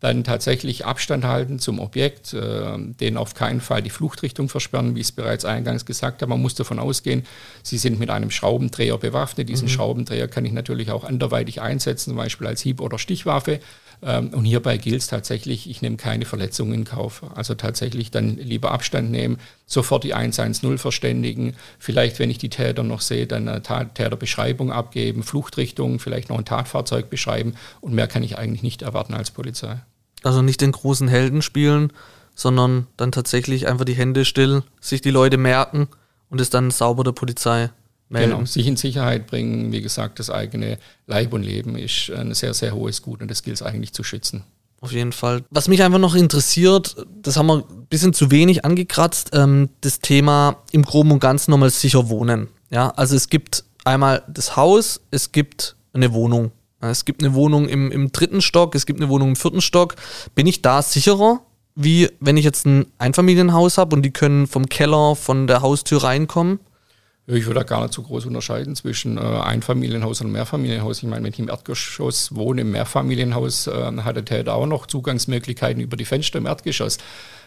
dann 0.00 0.22
tatsächlich 0.22 0.86
Abstand 0.86 1.24
halten 1.24 1.58
zum 1.58 1.80
Objekt, 1.80 2.32
äh, 2.32 2.78
den 2.78 3.16
auf 3.16 3.34
keinen 3.34 3.60
Fall 3.60 3.82
die 3.82 3.90
Fluchtrichtung 3.90 4.48
versperren, 4.48 4.94
wie 4.94 5.00
ich 5.00 5.08
es 5.08 5.12
bereits 5.12 5.44
eingangs 5.44 5.86
gesagt 5.86 6.22
habe. 6.22 6.30
Man 6.30 6.40
muss 6.40 6.54
davon 6.54 6.78
ausgehen, 6.78 7.24
Sie 7.64 7.78
sind 7.78 7.98
mit 7.98 8.08
einem 8.10 8.30
Schraubendreher 8.30 8.96
bewaffnet. 8.98 9.48
Diesen 9.48 9.66
mhm. 9.66 9.72
Schraubendreher 9.72 10.28
kann 10.28 10.44
ich 10.44 10.52
natürlich 10.52 10.92
auch 10.92 11.04
anderweitig 11.04 11.60
einsetzen, 11.60 12.10
zum 12.10 12.16
Beispiel 12.16 12.46
als 12.46 12.60
Hieb- 12.60 12.80
oder 12.80 12.98
Stichwaffe. 12.98 13.60
Ähm, 14.02 14.28
und 14.28 14.44
hierbei 14.44 14.76
gilt 14.76 15.00
es 15.00 15.06
tatsächlich, 15.06 15.68
ich 15.68 15.82
nehme 15.82 15.96
keine 15.96 16.24
Verletzungen 16.24 16.74
in 16.74 16.84
Kauf. 16.84 17.22
Also 17.34 17.54
tatsächlich 17.54 18.10
dann 18.10 18.36
lieber 18.36 18.70
Abstand 18.70 19.10
nehmen, 19.10 19.38
sofort 19.66 20.04
die 20.04 20.14
110 20.14 20.78
verständigen, 20.78 21.54
vielleicht, 21.78 22.18
wenn 22.18 22.30
ich 22.30 22.38
die 22.38 22.50
Täter 22.50 22.82
noch 22.82 23.00
sehe, 23.00 23.26
dann 23.26 23.48
eine 23.48 23.62
Täterbeschreibung 23.62 24.72
abgeben, 24.72 25.22
Fluchtrichtung, 25.22 25.98
vielleicht 25.98 26.28
noch 26.28 26.38
ein 26.38 26.44
Tatfahrzeug 26.44 27.10
beschreiben 27.10 27.54
und 27.80 27.94
mehr 27.94 28.08
kann 28.08 28.22
ich 28.22 28.38
eigentlich 28.38 28.62
nicht 28.62 28.82
erwarten 28.82 29.14
als 29.14 29.30
Polizei. 29.30 29.80
Also 30.22 30.42
nicht 30.42 30.60
den 30.60 30.72
großen 30.72 31.08
Helden 31.08 31.42
spielen, 31.42 31.92
sondern 32.34 32.86
dann 32.96 33.12
tatsächlich 33.12 33.66
einfach 33.66 33.84
die 33.84 33.94
Hände 33.94 34.24
still, 34.24 34.62
sich 34.80 35.00
die 35.00 35.10
Leute 35.10 35.36
merken 35.36 35.88
und 36.30 36.40
es 36.40 36.50
dann 36.50 36.70
sauber 36.70 37.04
der 37.04 37.12
Polizei 37.12 37.70
melden. 38.08 38.30
Genau, 38.32 38.44
sich 38.44 38.66
in 38.66 38.76
Sicherheit 38.76 39.26
bringen. 39.26 39.72
Wie 39.72 39.82
gesagt, 39.82 40.18
das 40.18 40.30
eigene 40.30 40.78
Leib 41.06 41.32
und 41.32 41.42
Leben 41.42 41.76
ist 41.76 42.10
ein 42.10 42.34
sehr, 42.34 42.54
sehr 42.54 42.74
hohes 42.74 43.02
Gut 43.02 43.22
und 43.22 43.30
das 43.30 43.42
gilt 43.42 43.56
es 43.56 43.62
eigentlich 43.62 43.92
zu 43.92 44.02
schützen. 44.02 44.44
Auf 44.80 44.92
jeden 44.92 45.12
Fall. 45.12 45.42
Was 45.50 45.66
mich 45.66 45.82
einfach 45.82 45.98
noch 45.98 46.14
interessiert, 46.14 46.96
das 47.20 47.36
haben 47.36 47.46
wir 47.46 47.64
ein 47.68 47.86
bisschen 47.90 48.12
zu 48.12 48.30
wenig 48.30 48.64
angekratzt, 48.64 49.30
ähm, 49.32 49.70
das 49.80 49.98
Thema 49.98 50.62
im 50.70 50.82
Groben 50.82 51.10
und 51.10 51.18
Ganzen 51.18 51.50
nochmal 51.50 51.70
sicher 51.70 52.08
wohnen. 52.08 52.48
Ja, 52.70 52.90
also 52.90 53.16
es 53.16 53.28
gibt 53.28 53.64
einmal 53.84 54.22
das 54.28 54.56
Haus, 54.56 55.00
es 55.10 55.32
gibt 55.32 55.74
eine 55.92 56.12
Wohnung. 56.12 56.52
Es 56.80 57.04
gibt 57.04 57.24
eine 57.24 57.34
Wohnung 57.34 57.68
im, 57.68 57.90
im 57.90 58.12
dritten 58.12 58.40
Stock, 58.40 58.76
es 58.76 58.86
gibt 58.86 59.00
eine 59.00 59.08
Wohnung 59.08 59.30
im 59.30 59.36
vierten 59.36 59.60
Stock. 59.60 59.96
Bin 60.36 60.46
ich 60.46 60.62
da 60.62 60.80
sicherer, 60.80 61.40
wie 61.74 62.08
wenn 62.20 62.36
ich 62.36 62.44
jetzt 62.44 62.66
ein 62.66 62.86
Einfamilienhaus 62.98 63.78
habe 63.78 63.96
und 63.96 64.02
die 64.02 64.12
können 64.12 64.46
vom 64.46 64.68
Keller, 64.68 65.16
von 65.16 65.48
der 65.48 65.60
Haustür 65.60 66.04
reinkommen? 66.04 66.60
Ich 67.30 67.44
würde 67.44 67.60
da 67.60 67.62
gar 67.62 67.82
nicht 67.82 67.92
so 67.92 68.02
groß 68.02 68.24
unterscheiden 68.24 68.74
zwischen 68.74 69.18
äh, 69.18 69.20
Einfamilienhaus 69.20 70.22
und 70.22 70.32
Mehrfamilienhaus. 70.32 71.02
Ich 71.02 71.08
meine, 71.08 71.24
wenn 71.24 71.32
ich 71.32 71.38
im 71.38 71.50
Erdgeschoss 71.50 72.34
wohne, 72.34 72.62
im 72.62 72.70
Mehrfamilienhaus, 72.70 73.66
äh, 73.66 73.92
hat 73.98 74.16
der 74.16 74.24
Täter 74.24 74.54
auch 74.54 74.64
noch 74.64 74.86
Zugangsmöglichkeiten 74.86 75.82
über 75.82 75.98
die 75.98 76.06
Fenster 76.06 76.38
im 76.38 76.46
Erdgeschoss. 76.46 76.96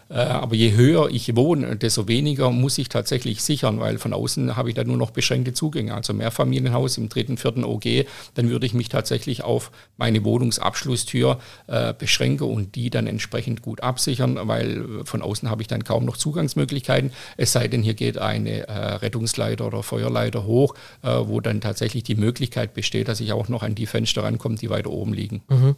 Äh, 0.09 0.15
aber 0.15 0.55
je 0.55 0.73
höher 0.73 1.09
ich 1.09 1.35
wohne, 1.35 1.75
desto 1.77 2.07
weniger 2.07 2.51
muss 2.51 2.77
ich 2.77 2.89
tatsächlich 2.89 3.41
sichern, 3.41 3.79
weil 3.79 3.97
von 3.97 4.13
außen 4.13 4.57
habe 4.57 4.69
ich 4.69 4.75
da 4.75 4.83
nur 4.83 4.97
noch 4.97 5.11
beschränkte 5.11 5.53
Zugänge. 5.53 5.93
Also 5.93 6.13
Mehrfamilienhaus 6.13 6.97
im 6.97 7.09
dritten, 7.09 7.37
vierten 7.37 7.63
OG, 7.63 8.05
dann 8.33 8.49
würde 8.49 8.65
ich 8.65 8.73
mich 8.73 8.89
tatsächlich 8.89 9.43
auf 9.43 9.71
meine 9.97 10.23
Wohnungsabschlusstür 10.23 11.39
äh, 11.67 11.93
beschränken 11.93 12.47
und 12.47 12.75
die 12.75 12.89
dann 12.89 13.07
entsprechend 13.07 13.61
gut 13.61 13.81
absichern, 13.81 14.37
weil 14.43 15.03
von 15.05 15.21
außen 15.21 15.49
habe 15.49 15.61
ich 15.61 15.67
dann 15.67 15.83
kaum 15.83 16.05
noch 16.05 16.17
Zugangsmöglichkeiten. 16.17 17.11
Es 17.37 17.51
sei 17.51 17.67
denn, 17.67 17.81
hier 17.81 17.93
geht 17.93 18.17
eine 18.17 18.67
äh, 18.67 18.71
Rettungsleiter 18.71 19.67
oder 19.67 19.83
Feuerleiter 19.83 20.45
hoch, 20.45 20.75
äh, 21.03 21.09
wo 21.09 21.39
dann 21.39 21.61
tatsächlich 21.61 22.03
die 22.03 22.15
Möglichkeit 22.15 22.73
besteht, 22.73 23.07
dass 23.07 23.19
ich 23.19 23.33
auch 23.33 23.47
noch 23.47 23.63
an 23.63 23.75
die 23.75 23.85
Fenster 23.85 24.23
rankomme, 24.23 24.55
die 24.55 24.69
weiter 24.69 24.89
oben 24.89 25.13
liegen. 25.13 25.41
Mhm. 25.49 25.75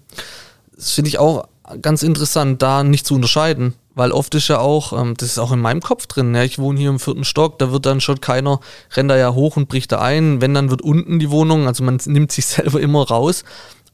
Das 0.76 0.92
finde 0.92 1.10
ich 1.10 1.20
auch 1.20 1.48
ganz 1.82 2.04
interessant, 2.04 2.62
da 2.62 2.84
nicht 2.84 3.06
zu 3.06 3.16
unterscheiden. 3.16 3.74
Weil 3.96 4.12
oft 4.12 4.34
ist 4.36 4.48
ja 4.48 4.60
auch, 4.60 4.94
ähm, 5.00 5.14
das 5.18 5.30
ist 5.30 5.40
auch 5.40 5.52
in 5.52 5.60
meinem 5.60 5.82
Kopf 5.82 6.08
drin, 6.08 6.34
ja, 6.34 6.44
ich 6.44 6.58
wohne 6.58 6.80
hier 6.80 6.90
im 6.90 7.00
vierten 7.00 7.24
Stock, 7.24 7.60
da 7.60 7.72
wird 7.72 7.86
dann 7.86 8.02
schon 8.02 8.22
keiner, 8.22 8.60
rennt 8.94 9.12
da 9.12 9.18
ja 9.18 9.34
hoch 9.34 9.56
und 9.56 9.70
bricht 9.70 9.92
da 9.92 10.02
ein. 10.02 10.42
Wenn, 10.42 10.54
dann 10.54 10.70
wird 10.70 10.82
unten 10.82 11.20
die 11.20 11.30
Wohnung, 11.30 11.68
also 11.68 11.84
man 11.84 12.00
nimmt 12.06 12.32
sich 12.32 12.46
selber 12.46 12.80
immer 12.82 13.08
raus. 13.08 13.44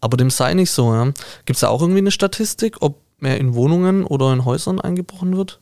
Aber 0.01 0.15
dem 0.15 0.29
sei 0.29 0.53
nicht 0.53 0.71
so. 0.71 0.93
Ja. 0.93 1.05
Gibt 1.45 1.57
es 1.57 1.59
da 1.59 1.67
auch 1.67 1.81
irgendwie 1.81 1.99
eine 1.99 2.12
Statistik, 2.12 2.77
ob 2.79 3.01
mehr 3.19 3.38
in 3.38 3.53
Wohnungen 3.53 4.05
oder 4.05 4.31
in 4.31 4.45
Häusern 4.45 4.79
eingebrochen 4.79 5.35
wird? 5.35 5.59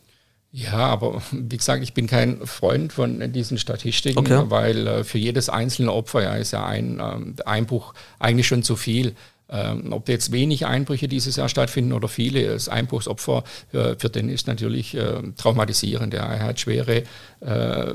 Ja, 0.52 0.78
aber 0.78 1.22
wie 1.32 1.58
gesagt, 1.58 1.84
ich 1.84 1.94
bin 1.94 2.08
kein 2.08 2.46
Freund 2.46 2.94
von 2.94 3.32
diesen 3.34 3.58
Statistiken, 3.58 4.20
Okay. 4.20 4.44
weil 4.48 4.88
äh, 4.88 5.04
für 5.04 5.18
jedes 5.18 5.50
einzelne 5.50 5.92
Opfer 5.92 6.24
ja, 6.24 6.36
ist 6.36 6.52
ja 6.52 6.66
ein 6.66 7.02
ähm, 7.02 7.36
Einbruch 7.46 7.94
eigentlich 8.20 8.48
schon 8.48 8.64
zu 8.64 8.76
viel. 8.76 9.16
Ähm, 9.50 9.94
ob 9.94 10.10
jetzt 10.10 10.32
wenig 10.32 10.66
Einbrüche 10.66 11.08
dieses 11.08 11.38
Jahr 11.38 11.50
stattfinden 11.50 11.94
oder 11.94 12.08
viele, 12.08 12.48
das 12.48 12.68
Einbruchsopfer 12.68 13.44
äh, 13.72 13.96
für 13.98 14.10
den 14.10 14.30
ist 14.30 14.48
natürlich 14.48 14.96
äh, 14.96 15.22
traumatisierend. 15.38 16.14
Er 16.14 16.40
hat 16.40 16.60
schwere 16.60 17.04
äh, 17.40 17.94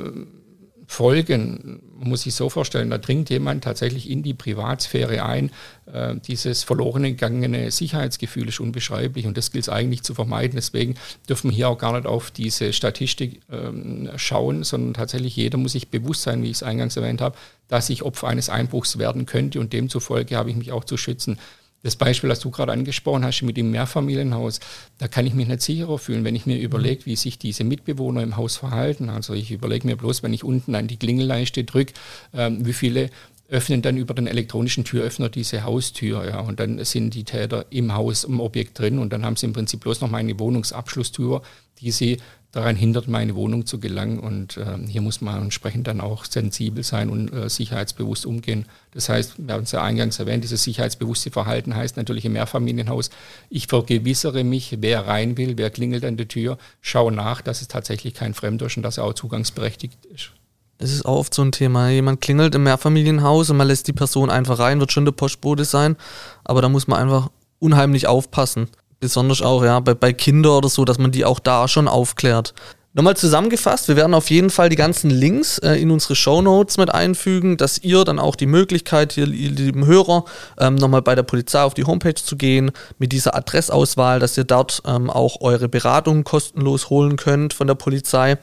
Folgen, 0.93 1.81
muss 1.99 2.23
sich 2.23 2.35
so 2.35 2.51
vorstellen, 2.51 2.91
da 2.91 2.99
dringt 2.99 3.31
jemand 3.31 3.65
tatsächlich 3.65 4.11
in 4.11 4.23
die 4.23 4.35
Privatsphäre 4.35 5.25
ein. 5.25 5.51
Äh, 5.91 6.17
dieses 6.17 6.65
verloren 6.65 7.05
gegangene 7.05 7.71
Sicherheitsgefühl 7.71 8.49
ist 8.49 8.61
unbeschreiblich 8.61 9.27
und 9.27 9.39
das 9.39 9.53
gilt 9.53 9.65
es 9.65 9.69
eigentlich 9.71 10.03
zu 10.03 10.13
vermeiden. 10.13 10.57
Deswegen 10.57 10.97
dürfen 11.27 11.51
wir 11.51 11.57
hier 11.57 11.71
auch 11.71 11.79
gar 11.79 11.95
nicht 11.95 12.05
auf 12.05 12.31
diese 12.31 12.75
Statistik 12.75 13.41
ähm, 13.51 14.11
schauen, 14.17 14.65
sondern 14.65 14.93
tatsächlich 14.93 15.35
jeder 15.35 15.57
muss 15.57 15.73
sich 15.73 15.89
bewusst 15.89 16.25
sein, 16.25 16.43
wie 16.43 16.51
ich 16.51 16.57
es 16.57 16.63
eingangs 16.63 16.95
erwähnt 16.99 17.23
habe, 17.23 17.39
dass 17.69 17.89
ich 17.89 18.03
Opfer 18.03 18.29
eines 18.29 18.51
Einbruchs 18.51 18.99
werden 18.99 19.25
könnte 19.25 19.61
und 19.61 19.73
demzufolge 19.73 20.37
habe 20.37 20.51
ich 20.51 20.57
mich 20.57 20.73
auch 20.73 20.85
zu 20.85 20.99
schützen. 20.99 21.39
Das 21.83 21.97
Beispiel, 21.97 22.29
das 22.29 22.41
du 22.41 22.51
gerade 22.51 22.73
angesprochen 22.73 23.25
hast 23.25 23.43
mit 23.43 23.57
dem 23.57 23.73
Mehrfamilienhaus, 23.73 24.61
da 24.99 25.09
kann 25.09 25.27
ich 25.27 25.35
mich 25.35 25.49
nicht 25.49 25.63
sicherer 25.63 25.99
fühlen, 25.99 26.25
wenn 26.25 26.37
ich 26.37 26.47
mir 26.47 26.59
überlege, 26.59 27.07
wie 27.07 27.17
sich 27.17 27.39
diese 27.39 27.65
Mitbewohner 27.65 28.23
im 28.23 28.37
Haus 28.37 28.57
verhalten. 28.57 29.09
Also 29.09 29.35
ich 29.35 29.51
überlege 29.51 29.87
mir 29.87 29.97
bloß, 29.97 30.23
wenn 30.23 30.33
ich 30.33 30.45
unten 30.45 30.75
an 30.77 30.87
die 30.87 30.97
Klingelleiste 30.97 31.65
drücke, 31.65 31.95
ähm, 32.35 32.65
wie 32.65 32.73
viele 32.73 33.11
öffnen 33.53 33.83
dann 33.83 33.99
über 33.99 34.15
den 34.15 34.27
elektronischen 34.27 34.85
Türöffner 34.85 35.29
diese 35.29 35.63
Haustür. 35.63 36.25
Ja, 36.25 36.41
und 36.41 36.59
dann 36.59 36.83
sind 36.85 37.15
die 37.15 37.25
Täter 37.25 37.67
im 37.71 37.95
Haus, 37.95 38.25
im 38.25 38.41
Objekt 38.41 38.79
drin 38.79 38.99
und 38.99 39.13
dann 39.13 39.25
haben 39.25 39.37
sie 39.37 39.47
im 39.47 39.53
Prinzip 39.53 39.81
bloß 39.81 40.01
noch 40.01 40.11
meine 40.11 40.39
Wohnungsabschlusstür, 40.39 41.43
die 41.81 41.91
sie 41.91 42.17
daran 42.51 42.77
hindert, 42.77 43.09
meine 43.09 43.35
Wohnung 43.35 43.67
zu 43.67 43.79
gelangen. 43.79 44.19
Und 44.19 44.57
äh, 44.57 44.79
hier 44.87 45.03
muss 45.03 45.21
man 45.21 45.43
entsprechend 45.43 45.87
dann 45.87 46.01
auch 46.01 46.25
sensibel 46.25 46.83
sein 46.83 47.11
und 47.11 47.31
äh, 47.33 47.51
sicherheitsbewusst 47.51 48.25
umgehen. 48.25 48.65
Das 48.93 49.11
heißt, 49.11 49.35
wir 49.37 49.55
haben 49.55 49.65
es 49.65 49.73
ja 49.73 49.83
eingangs 49.83 50.19
erwähnt, 50.19 50.45
dieses 50.45 50.63
sicherheitsbewusste 50.63 51.31
Verhalten 51.31 51.77
heißt 51.77 51.99
natürlich 51.99 52.25
im 52.25 52.33
Mehrfamilienhaus, 52.33 53.11
ich 53.51 53.67
vergewissere 53.67 54.45
mich, 54.45 54.79
wer 54.81 55.07
rein 55.07 55.37
will, 55.37 55.59
wer 55.59 55.71
klingelt 55.71 56.05
an 56.05 56.17
der 56.17 56.29
Tür, 56.29 56.57
schaue 56.81 57.13
nach, 57.13 57.43
dass 57.43 57.61
es 57.61 57.69
tatsächlich 57.69 58.15
kein 58.15 58.33
Fremder 58.33 58.67
ist 58.67 58.79
und 58.79 58.83
dass 58.83 58.97
er 58.97 59.05
auch 59.05 59.15
zugangsberechtigt 59.15 60.07
ist. 60.07 60.33
Das 60.79 60.91
ist 60.91 61.05
auch 61.05 61.19
oft 61.19 61.35
so 61.35 61.43
ein 61.43 61.53
Thema. 61.53 61.91
Jemand 61.91 62.21
klingelt 62.21 62.55
im 62.55 62.65
Mehrfamilienhaus 62.65 63.51
und 63.51 63.57
man 63.57 63.69
lässt 63.69 63.87
die 63.87 63.93
Person 63.93 64.31
einfach 64.31 64.59
rein, 64.59 64.81
wird 64.81 64.93
schon 64.93 65.05
der 65.05 65.13
Postbote 65.13 65.65
sein, 65.65 65.97
aber 66.45 66.61
da 66.61 66.69
muss 66.69 66.89
man 66.89 66.99
einfach 66.99 67.31
unheimlich 67.59 68.07
aufpassen. 68.07 68.69
Besonders 68.99 69.43
auch, 69.43 69.65
ja, 69.65 69.81
bei, 69.81 69.95
bei 69.95 70.13
Kindern 70.13 70.53
oder 70.53 70.69
so, 70.69 70.85
dass 70.85 70.99
man 70.99 71.13
die 71.13 71.25
auch 71.25 71.39
da 71.39 71.69
schon 71.69 71.89
aufklärt. 71.89 72.55
Nochmal 72.95 73.17
zusammengefasst, 73.17 73.89
wir 73.89 73.97
werden 73.97 74.13
auf 74.13 74.29
jeden 74.29 74.51
Fall 74.51 74.69
die 74.69 74.77
ganzen 74.77 75.09
Links 75.09 75.57
äh, 75.59 75.77
in 75.77 75.91
unsere 75.91 76.15
Show 76.15 76.43
Notes 76.43 76.77
mit 76.77 76.93
einfügen, 76.93 77.57
dass 77.57 77.79
ihr 77.79 78.05
dann 78.05 78.19
auch 78.19 78.37
die 78.37 78.45
Möglichkeit, 78.45 79.15
hier, 79.15 79.27
ihr 79.29 79.51
lieben 79.51 79.87
Hörer, 79.87 80.27
ähm, 80.59 80.75
nochmal 80.75 81.01
bei 81.01 81.15
der 81.15 81.23
Polizei 81.23 81.63
auf 81.63 81.73
die 81.73 81.85
Homepage 81.85 82.15
zu 82.15 82.37
gehen, 82.37 82.71
mit 82.99 83.13
dieser 83.13 83.35
Adressauswahl, 83.35 84.21
dass 84.21 84.37
ihr 84.37 84.45
dort 84.45 84.83
ähm, 84.85 85.09
auch 85.09 85.41
eure 85.41 85.71
Beratung 85.71 86.23
kostenlos 86.25 86.91
holen 86.91 87.17
könnt 87.17 87.55
von 87.55 87.67
der 87.67 87.77
Polizei. 87.77 88.37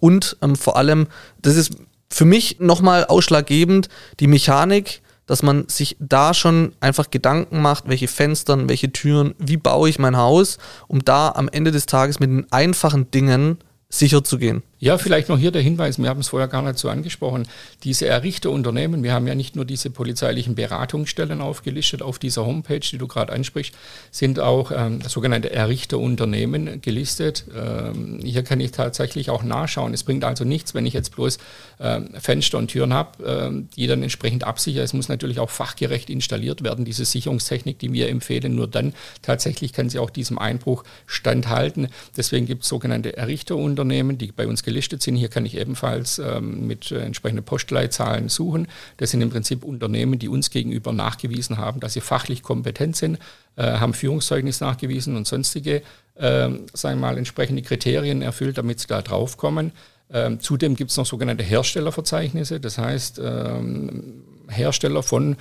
Und 0.00 0.36
ähm, 0.42 0.56
vor 0.56 0.76
allem, 0.76 1.06
das 1.42 1.56
ist 1.56 1.72
für 2.10 2.24
mich 2.24 2.58
nochmal 2.58 3.04
ausschlaggebend, 3.04 3.88
die 4.18 4.26
Mechanik, 4.26 5.02
dass 5.26 5.44
man 5.44 5.68
sich 5.68 5.96
da 6.00 6.34
schon 6.34 6.72
einfach 6.80 7.10
Gedanken 7.10 7.62
macht, 7.62 7.88
welche 7.88 8.08
Fenstern, 8.08 8.68
welche 8.68 8.90
Türen, 8.92 9.34
wie 9.38 9.56
baue 9.56 9.88
ich 9.88 10.00
mein 10.00 10.16
Haus, 10.16 10.58
um 10.88 11.04
da 11.04 11.30
am 11.30 11.48
Ende 11.48 11.70
des 11.70 11.86
Tages 11.86 12.18
mit 12.18 12.30
den 12.30 12.50
einfachen 12.50 13.12
Dingen 13.12 13.58
sicher 13.90 14.22
zu 14.22 14.38
gehen. 14.38 14.62
Ja, 14.82 14.96
vielleicht 14.96 15.28
noch 15.28 15.38
hier 15.38 15.50
der 15.50 15.60
Hinweis, 15.60 15.98
wir 15.98 16.08
haben 16.08 16.20
es 16.20 16.28
vorher 16.28 16.48
gar 16.48 16.62
nicht 16.62 16.78
so 16.78 16.88
angesprochen, 16.88 17.46
diese 17.84 18.06
Errichterunternehmen, 18.06 19.02
wir 19.02 19.12
haben 19.12 19.26
ja 19.26 19.34
nicht 19.34 19.54
nur 19.54 19.66
diese 19.66 19.90
polizeilichen 19.90 20.54
Beratungsstellen 20.54 21.42
aufgelistet 21.42 22.00
auf 22.00 22.18
dieser 22.18 22.46
Homepage, 22.46 22.80
die 22.80 22.96
du 22.96 23.06
gerade 23.06 23.30
ansprichst, 23.30 23.74
sind 24.10 24.40
auch 24.40 24.72
ähm, 24.74 25.02
sogenannte 25.02 25.52
Errichterunternehmen 25.52 26.80
gelistet. 26.80 27.44
Ähm, 27.54 28.20
hier 28.22 28.42
kann 28.42 28.58
ich 28.60 28.70
tatsächlich 28.70 29.28
auch 29.28 29.42
nachschauen. 29.42 29.92
Es 29.92 30.04
bringt 30.04 30.24
also 30.24 30.44
nichts, 30.44 30.72
wenn 30.72 30.86
ich 30.86 30.94
jetzt 30.94 31.14
bloß 31.14 31.36
ähm, 31.80 32.08
Fenster 32.18 32.56
und 32.56 32.68
Türen 32.68 32.94
habe, 32.94 33.22
ähm, 33.22 33.68
die 33.76 33.86
dann 33.86 34.02
entsprechend 34.02 34.44
absichern. 34.44 34.84
Es 34.84 34.94
muss 34.94 35.08
natürlich 35.10 35.40
auch 35.40 35.50
fachgerecht 35.50 36.08
installiert 36.08 36.62
werden, 36.62 36.86
diese 36.86 37.04
Sicherungstechnik, 37.04 37.78
die 37.78 37.92
wir 37.92 38.08
empfehlen. 38.08 38.54
Nur 38.54 38.68
dann 38.68 38.94
tatsächlich 39.20 39.74
kann 39.74 39.90
sie 39.90 39.98
auch 39.98 40.10
diesem 40.10 40.38
Einbruch 40.38 40.84
standhalten. 41.06 41.88
Deswegen 42.16 42.46
gibt 42.46 42.62
es 42.62 42.70
sogenannte 42.70 43.18
Errichterunternehmen, 43.18 43.79
die 43.84 44.32
bei 44.32 44.46
uns 44.46 44.62
gelistet 44.62 45.02
sind. 45.02 45.16
Hier 45.16 45.28
kann 45.28 45.46
ich 45.46 45.56
ebenfalls 45.56 46.18
ähm, 46.18 46.66
mit 46.66 46.90
äh, 46.90 47.00
entsprechenden 47.00 47.44
Postleitzahlen 47.44 48.28
suchen. 48.28 48.68
Das 48.96 49.10
sind 49.10 49.20
im 49.20 49.30
Prinzip 49.30 49.64
Unternehmen, 49.64 50.18
die 50.18 50.28
uns 50.28 50.50
gegenüber 50.50 50.92
nachgewiesen 50.92 51.58
haben, 51.58 51.80
dass 51.80 51.94
sie 51.94 52.00
fachlich 52.00 52.42
kompetent 52.42 52.96
sind, 52.96 53.18
äh, 53.56 53.62
haben 53.64 53.94
Führungszeugnis 53.94 54.60
nachgewiesen 54.60 55.16
und 55.16 55.26
sonstige, 55.26 55.82
äh, 56.14 56.48
sagen 56.72 56.80
wir 56.82 56.96
mal, 56.96 57.18
entsprechende 57.18 57.62
Kriterien 57.62 58.22
erfüllt, 58.22 58.58
damit 58.58 58.80
sie 58.80 58.86
da 58.86 59.02
draufkommen. 59.02 59.72
Ähm, 60.12 60.40
zudem 60.40 60.74
gibt 60.74 60.90
es 60.90 60.96
noch 60.96 61.06
sogenannte 61.06 61.44
Herstellerverzeichnisse, 61.44 62.58
das 62.60 62.78
heißt 62.78 63.20
ähm, 63.22 64.24
Hersteller 64.48 65.02
von 65.02 65.36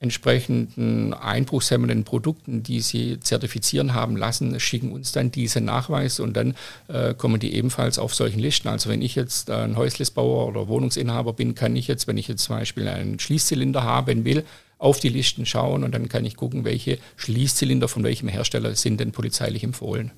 entsprechenden 0.00 1.12
einbruchshemmenden 1.12 2.04
Produkten, 2.04 2.62
die 2.62 2.80
sie 2.80 3.20
zertifizieren 3.20 3.92
haben 3.94 4.16
lassen, 4.16 4.58
schicken 4.58 4.92
uns 4.92 5.12
dann 5.12 5.30
diese 5.30 5.60
Nachweise 5.60 6.22
und 6.22 6.34
dann 6.34 6.54
äh, 6.88 7.12
kommen 7.12 7.38
die 7.38 7.54
ebenfalls 7.54 7.98
auf 7.98 8.14
solchen 8.14 8.40
Listen. 8.40 8.68
Also 8.68 8.88
wenn 8.88 9.02
ich 9.02 9.14
jetzt 9.14 9.50
ein 9.50 9.76
Häuslisbauer 9.76 10.48
oder 10.48 10.68
Wohnungsinhaber 10.68 11.34
bin, 11.34 11.54
kann 11.54 11.76
ich 11.76 11.86
jetzt, 11.86 12.06
wenn 12.06 12.16
ich 12.16 12.28
jetzt 12.28 12.44
zum 12.44 12.56
Beispiel 12.56 12.88
einen 12.88 13.18
Schließzylinder 13.18 13.84
haben 13.84 14.24
will, 14.24 14.44
auf 14.78 14.98
die 14.98 15.10
Listen 15.10 15.44
schauen 15.44 15.84
und 15.84 15.94
dann 15.94 16.08
kann 16.08 16.24
ich 16.24 16.36
gucken, 16.36 16.64
welche 16.64 16.98
Schließzylinder 17.16 17.86
von 17.86 18.02
welchem 18.02 18.28
Hersteller 18.28 18.74
sind 18.74 19.00
denn 19.00 19.12
polizeilich 19.12 19.62
empfohlen. 19.62 20.12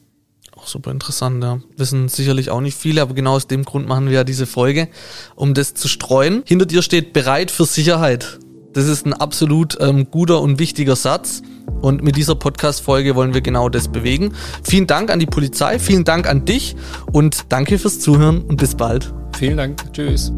Auch 0.52 0.68
super 0.68 0.92
interessant, 0.92 1.42
ja. 1.42 1.60
Wissen 1.76 2.08
sicherlich 2.08 2.50
auch 2.50 2.60
nicht 2.60 2.76
viele, 2.76 3.02
aber 3.02 3.14
genau 3.14 3.32
aus 3.32 3.48
dem 3.48 3.64
Grund 3.64 3.88
machen 3.88 4.06
wir 4.06 4.12
ja 4.12 4.24
diese 4.24 4.46
Folge, 4.46 4.88
um 5.34 5.54
das 5.54 5.74
zu 5.74 5.88
streuen. 5.88 6.44
Hinter 6.46 6.66
dir 6.66 6.82
steht 6.82 7.12
bereit 7.12 7.50
für 7.50 7.64
Sicherheit. 7.64 8.38
Das 8.72 8.86
ist 8.86 9.06
ein 9.06 9.12
absolut 9.12 9.78
ähm, 9.80 10.10
guter 10.10 10.40
und 10.40 10.58
wichtiger 10.58 10.96
Satz. 10.96 11.42
Und 11.80 12.02
mit 12.02 12.16
dieser 12.16 12.34
Podcast-Folge 12.34 13.14
wollen 13.14 13.34
wir 13.34 13.40
genau 13.40 13.68
das 13.68 13.88
bewegen. 13.88 14.32
Vielen 14.62 14.86
Dank 14.86 15.10
an 15.10 15.18
die 15.18 15.26
Polizei, 15.26 15.78
vielen 15.78 16.04
Dank 16.04 16.28
an 16.28 16.44
dich 16.44 16.76
und 17.12 17.46
danke 17.48 17.78
fürs 17.78 18.00
Zuhören 18.00 18.42
und 18.42 18.56
bis 18.56 18.74
bald. 18.74 19.12
Vielen 19.36 19.56
Dank. 19.56 19.92
Tschüss. 19.92 20.32